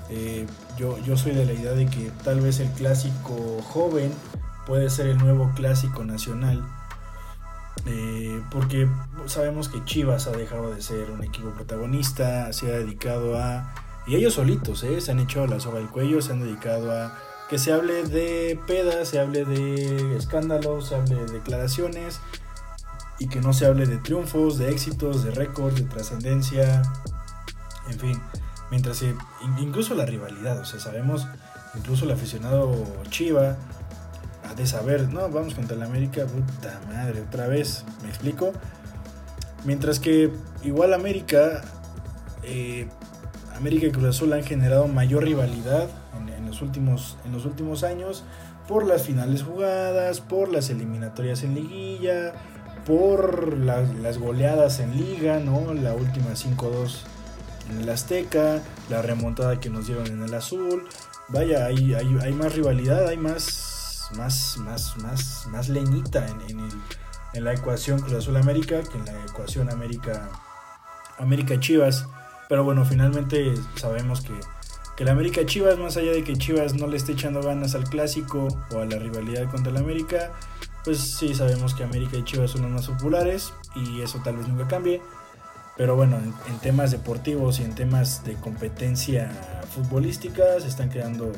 Eh, 0.10 0.46
yo, 0.78 0.98
yo 1.00 1.18
soy 1.18 1.34
de 1.34 1.46
la 1.46 1.54
idea 1.54 1.74
de 1.74 1.86
que 1.86 2.12
tal 2.24 2.40
vez 2.40 2.60
el 2.60 2.70
clásico 2.70 3.62
joven 3.64 4.12
puede 4.66 4.90
ser 4.90 5.08
el 5.08 5.18
nuevo 5.18 5.52
clásico 5.56 6.06
nacional. 6.06 6.64
Eh, 7.86 8.42
porque 8.52 8.88
sabemos 9.26 9.70
que 9.70 9.84
Chivas 9.86 10.28
ha 10.28 10.32
dejado 10.32 10.74
de 10.74 10.82
ser 10.82 11.10
un 11.12 11.24
equipo 11.24 11.50
protagonista, 11.52 12.52
se 12.54 12.68
ha 12.68 12.78
dedicado 12.78 13.38
a 13.38 13.74
y 14.10 14.16
ellos 14.16 14.34
solitos, 14.34 14.84
¿eh? 14.84 15.00
Se 15.02 15.12
han 15.12 15.20
hecho 15.20 15.46
la 15.46 15.60
soga 15.60 15.78
del 15.78 15.90
cuello, 15.90 16.20
se 16.20 16.32
han 16.32 16.40
dedicado 16.40 16.92
a 16.92 17.16
que 17.48 17.60
se 17.60 17.72
hable 17.72 18.04
de 18.04 18.60
pedas, 18.66 19.10
se 19.10 19.20
hable 19.20 19.46
de 19.46 20.18
escándalos, 20.18 20.88
se 20.88 20.96
hable 20.96 21.16
de 21.16 21.26
declaraciones 21.34 22.20
y 23.20 23.28
que 23.28 23.40
no 23.40 23.54
se 23.54 23.68
hable 23.68 23.86
de 23.86 23.98
triunfos, 23.98 24.58
de 24.58 24.72
éxitos, 24.72 25.24
de 25.24 25.30
récords, 25.30 25.76
de 25.76 25.84
trascendencia, 25.84 26.82
en 27.88 28.00
fin. 28.00 28.22
Mientras 28.72 29.04
incluso 29.60 29.94
la 29.94 30.08
rivalidad, 30.08 30.60
o 30.60 30.66
sea, 30.66 30.80
sabemos, 30.80 31.28
incluso 31.76 32.06
el 32.06 32.12
aficionado 32.12 32.72
Chiva 33.12 33.58
ha 34.44 34.56
de 34.56 34.66
saber, 34.66 35.10
no, 35.10 35.30
vamos 35.30 35.54
contra 35.54 35.76
el 35.76 35.84
América, 35.84 36.26
puta 36.26 36.82
madre, 36.88 37.22
otra 37.22 37.48
vez, 37.48 37.86
¿me 38.02 38.10
explico? 38.10 38.54
Mientras 39.66 40.00
que 40.00 40.32
igual 40.64 40.96
América 40.96 41.62
eh, 42.42 42.88
América 43.60 43.88
y 43.88 43.92
Cruz 43.92 44.16
Azul 44.16 44.32
han 44.32 44.44
generado 44.44 44.88
mayor 44.88 45.26
rivalidad 45.26 45.90
en, 46.18 46.46
los 46.46 46.62
últimos, 46.62 47.18
en 47.26 47.34
los 47.34 47.46
últimos 47.46 47.84
años 47.84 48.24
por 48.70 48.88
las 48.88 49.04
finales 49.04 49.44
jugadas, 49.44 50.22
por 50.22 50.50
las 50.50 50.70
eliminatorias 50.70 51.44
en 51.44 51.56
liguilla, 51.56 52.34
por 52.86 53.58
las 53.58 54.18
goleadas 54.18 54.80
en 54.80 54.96
liga, 54.96 55.40
¿no? 55.40 55.74
La 55.74 55.94
última 55.94 56.32
5-2 56.32 57.00
en 57.70 57.82
el 57.82 57.90
Azteca, 57.90 58.62
la 58.90 59.02
remontada 59.02 59.60
que 59.60 59.70
nos 59.70 59.88
dieron 59.88 60.08
en 60.08 60.24
el 60.24 60.34
Azul. 60.34 60.88
Vaya, 61.28 61.66
hay, 61.66 61.94
hay, 61.94 62.34
más 62.34 62.56
rivalidad, 62.56 63.08
hay 63.08 63.18
más, 63.18 64.10
más, 64.16 64.58
más, 64.58 64.96
más, 64.98 65.48
más 65.48 65.68
leñita 65.68 66.26
en, 66.28 66.70
en 67.34 67.44
la 67.44 67.54
ecuación 67.54 68.00
Cruz 68.00 68.14
Azul 68.14 68.38
América 68.38 68.82
que 68.84 68.98
en 68.98 69.06
la 69.06 69.26
ecuación 69.26 69.70
América, 69.70 70.30
América 71.18 71.60
Chivas. 71.60 72.08
Pero 72.50 72.64
bueno, 72.64 72.84
finalmente 72.84 73.54
sabemos 73.76 74.22
que, 74.22 74.34
que 74.98 75.04
el 75.04 75.10
América 75.10 75.46
Chivas, 75.46 75.78
más 75.78 75.98
allá 75.98 76.12
de 76.12 76.24
que 76.24 76.36
Chivas 76.36 76.74
no 76.74 76.88
le 76.88 76.98
esté 76.98 77.12
echando 77.12 77.44
ganas 77.44 77.76
al 77.76 77.84
clásico 77.84 78.48
o 78.74 78.80
a 78.80 78.86
la 78.86 78.98
rivalidad 78.98 79.50
contra 79.52 79.72
el 79.72 79.78
América, 79.78 80.32
pues 80.84 80.98
sí 80.98 81.36
sabemos 81.36 81.76
que 81.76 81.84
América 81.84 82.18
y 82.18 82.24
Chivas 82.24 82.50
son 82.50 82.64
los 82.64 82.72
más 82.72 82.88
populares 82.88 83.54
y 83.76 84.02
eso 84.02 84.20
tal 84.24 84.38
vez 84.38 84.48
nunca 84.48 84.68
cambie. 84.68 85.00
Pero 85.78 85.96
bueno, 85.96 86.18
en, 86.18 86.58
temas 86.58 86.90
deportivos 86.90 87.60
y 87.60 87.66
en 87.66 87.76
temas 87.76 88.26
de 88.26 88.34
competencia 88.34 89.30
futbolística 89.76 90.60
se 90.60 90.68
están 90.68 90.90
quedando 90.90 91.32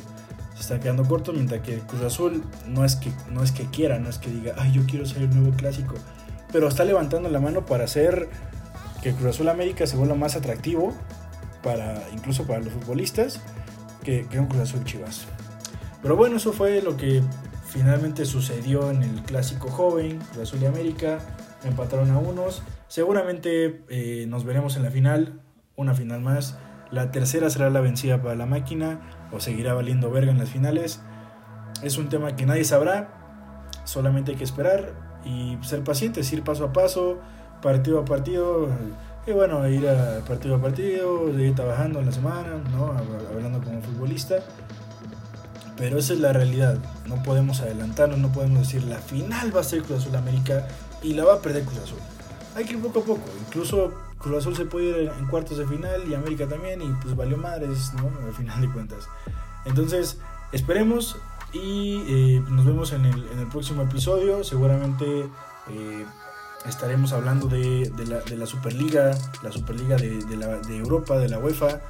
se 0.55 0.61
están 0.61 0.79
quedando 0.79 1.03
cortos, 1.03 1.35
mientras 1.35 1.59
que 1.61 1.79
Cruz 1.79 2.03
Azul 2.03 2.41
no 2.67 2.85
es 2.85 2.95
que 2.95 3.11
no 3.29 3.43
es 3.43 3.51
que 3.51 3.65
quiera, 3.65 3.99
no 3.99 4.09
es 4.09 4.17
que 4.17 4.29
diga, 4.29 4.53
"Ay, 4.57 4.71
yo 4.71 4.83
quiero 4.87 5.05
ser 5.05 5.23
el 5.23 5.35
nuevo 5.35 5.57
clásico", 5.57 5.95
pero 6.53 6.69
está 6.69 6.85
levantando 6.85 7.27
la 7.27 7.41
mano 7.41 7.65
para 7.65 7.83
hacer 7.83 8.29
que 9.01 9.13
Cruz 9.13 9.35
Azul 9.35 9.49
América 9.49 9.87
se 9.87 9.97
vuelva 9.97 10.15
más 10.15 10.35
atractivo 10.35 10.93
para 11.63 12.01
incluso 12.13 12.45
para 12.45 12.59
los 12.59 12.73
futbolistas 12.73 13.39
que, 14.03 14.25
que 14.27 14.39
un 14.39 14.47
Cruz 14.47 14.61
Azul 14.61 14.83
Chivas. 14.83 15.25
Pero 16.01 16.15
bueno, 16.15 16.37
eso 16.37 16.53
fue 16.53 16.81
lo 16.81 16.97
que 16.97 17.21
finalmente 17.67 18.25
sucedió 18.25 18.91
en 18.91 19.03
el 19.03 19.21
clásico 19.21 19.69
joven, 19.69 20.19
Cruz 20.31 20.49
Azul 20.49 20.61
y 20.61 20.65
América. 20.65 21.19
Empataron 21.63 22.11
a 22.11 22.17
unos. 22.17 22.63
Seguramente 22.87 23.83
eh, 23.89 24.25
nos 24.27 24.43
veremos 24.43 24.75
en 24.75 24.83
la 24.83 24.91
final, 24.91 25.41
una 25.75 25.93
final 25.93 26.21
más. 26.21 26.57
La 26.89 27.11
tercera 27.11 27.49
será 27.49 27.69
la 27.69 27.79
vencida 27.79 28.21
para 28.21 28.35
la 28.35 28.45
máquina 28.45 28.99
o 29.31 29.39
seguirá 29.39 29.73
valiendo 29.73 30.11
verga 30.11 30.31
en 30.31 30.39
las 30.39 30.49
finales. 30.49 31.01
Es 31.83 31.97
un 31.97 32.09
tema 32.09 32.35
que 32.35 32.45
nadie 32.45 32.65
sabrá, 32.65 33.69
solamente 33.85 34.31
hay 34.31 34.37
que 34.37 34.43
esperar 34.43 34.93
y 35.23 35.57
ser 35.61 35.83
pacientes, 35.83 36.31
ir 36.33 36.43
paso 36.43 36.65
a 36.65 36.73
paso, 36.73 37.19
partido 37.61 37.99
a 37.99 38.05
partido. 38.05 38.67
Y 39.25 39.31
bueno, 39.31 39.67
ir 39.67 39.87
a 39.87 40.19
partido 40.27 40.55
a 40.55 40.61
partido, 40.61 41.29
ir 41.39 41.55
trabajando 41.55 41.99
en 41.99 42.07
la 42.07 42.11
semana, 42.11 42.57
¿no? 42.71 42.93
hablando 43.33 43.59
como 43.63 43.81
futbolista. 43.81 44.39
Pero 45.77 45.97
esa 45.97 46.13
es 46.13 46.19
la 46.19 46.33
realidad. 46.33 46.77
No 47.07 47.21
podemos 47.23 47.61
adelantarnos, 47.61 48.19
no 48.19 48.31
podemos 48.31 48.59
decir 48.59 48.83
la 48.83 48.97
final 48.97 49.55
va 49.55 49.61
a 49.61 49.63
ser 49.63 49.83
Cruz 49.83 49.99
Azul 49.99 50.15
América 50.15 50.67
y 51.01 51.13
la 51.13 51.25
va 51.25 51.35
a 51.35 51.39
perder 51.41 51.63
Cruz 51.63 51.79
Azul 51.79 51.99
hay 52.55 52.65
que 52.65 52.73
ir 52.73 52.81
poco 52.81 52.99
a 52.99 53.03
poco. 53.03 53.29
Incluso 53.47 53.91
Cruz 54.17 54.37
Azul 54.37 54.55
se 54.55 54.65
puede 54.65 55.03
ir 55.03 55.11
en 55.17 55.27
cuartos 55.27 55.57
de 55.57 55.65
final 55.65 56.07
y 56.07 56.13
América 56.13 56.47
también, 56.47 56.81
y 56.81 56.87
pues 57.01 57.15
valió 57.15 57.37
madres, 57.37 57.93
¿no? 57.95 58.11
Al 58.27 58.33
final 58.33 58.61
de 58.61 58.71
cuentas. 58.71 59.07
Entonces, 59.65 60.19
esperemos 60.51 61.17
y 61.53 62.03
eh, 62.07 62.43
nos 62.49 62.65
vemos 62.65 62.93
en 62.93 63.05
el, 63.05 63.27
en 63.27 63.39
el, 63.39 63.47
próximo 63.47 63.83
episodio. 63.83 64.43
Seguramente 64.43 65.05
eh, 65.69 66.05
estaremos 66.65 67.13
hablando 67.13 67.47
de, 67.47 67.89
de, 67.89 68.05
la, 68.05 68.19
de, 68.19 68.37
la, 68.37 68.45
Superliga, 68.45 69.17
la 69.43 69.51
Superliga 69.51 69.97
de, 69.97 70.23
de, 70.23 70.37
la, 70.37 70.57
de 70.57 70.77
Europa, 70.77 71.17
de 71.17 71.29
la 71.29 71.39
UEFA, 71.39 71.81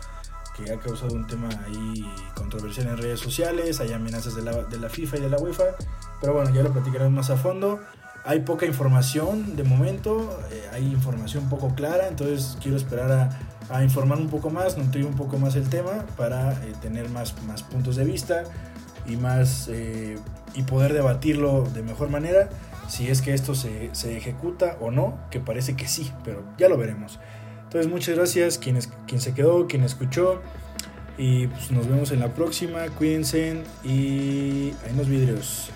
que 0.55 0.71
ha 0.71 0.79
causado 0.79 1.13
un 1.13 1.27
tema 1.27 1.49
ahí 1.65 2.05
controversial 2.35 2.87
en 2.87 2.97
redes 2.97 3.19
sociales. 3.19 3.79
Hay 3.79 3.93
amenazas 3.93 4.35
de 4.35 4.43
la, 4.43 4.63
de 4.63 4.77
la 4.77 4.89
FIFA 4.89 5.17
y 5.17 5.21
de 5.21 5.29
la 5.29 5.37
UEFA. 5.37 5.75
Pero 6.19 6.33
bueno, 6.33 6.53
ya 6.53 6.63
lo 6.63 6.71
platicaremos 6.71 7.13
más 7.13 7.29
a 7.29 7.37
fondo 7.37 7.79
hay 8.23 8.41
poca 8.41 8.65
información 8.65 9.55
de 9.55 9.63
momento, 9.63 10.39
eh, 10.51 10.69
hay 10.71 10.85
información 10.85 11.49
poco 11.49 11.73
clara, 11.73 12.07
entonces 12.07 12.57
quiero 12.61 12.77
esperar 12.77 13.29
a, 13.69 13.83
informar 13.83 14.19
un 14.19 14.29
poco 14.29 14.49
más, 14.49 14.77
nutrir 14.77 15.05
un 15.05 15.15
poco 15.15 15.37
más 15.37 15.55
el 15.55 15.69
tema 15.69 16.05
para 16.17 16.51
eh, 16.53 16.73
tener 16.81 17.09
más, 17.09 17.41
más 17.43 17.63
puntos 17.63 17.95
de 17.95 18.03
vista 18.03 18.43
y, 19.07 19.15
más, 19.15 19.69
eh, 19.69 20.17
y 20.53 20.63
poder 20.63 20.93
debatirlo 20.93 21.63
de 21.73 21.81
mejor 21.81 22.09
manera, 22.09 22.49
si 22.91 23.07
es 23.07 23.21
que 23.21 23.33
esto 23.33 23.55
se, 23.55 23.89
se, 23.93 24.17
ejecuta 24.17 24.75
o 24.81 24.91
no, 24.91 25.17
que 25.31 25.39
parece 25.39 25.77
que 25.77 25.87
sí, 25.87 26.11
pero 26.25 26.43
ya 26.57 26.67
lo 26.67 26.77
veremos. 26.77 27.19
Entonces 27.63 27.89
muchas 27.89 28.17
gracias 28.17 28.57
quien, 28.57 28.77
quien 29.07 29.21
se 29.21 29.33
quedó, 29.33 29.65
quien 29.65 29.85
escuchó 29.85 30.41
y 31.17 31.47
pues, 31.47 31.71
nos 31.71 31.87
vemos 31.87 32.11
en 32.11 32.19
la 32.19 32.33
próxima, 32.33 32.87
cuídense 32.97 33.63
y 33.85 34.73
hay 34.83 34.91
unos 34.93 35.07
vidrios. 35.07 35.71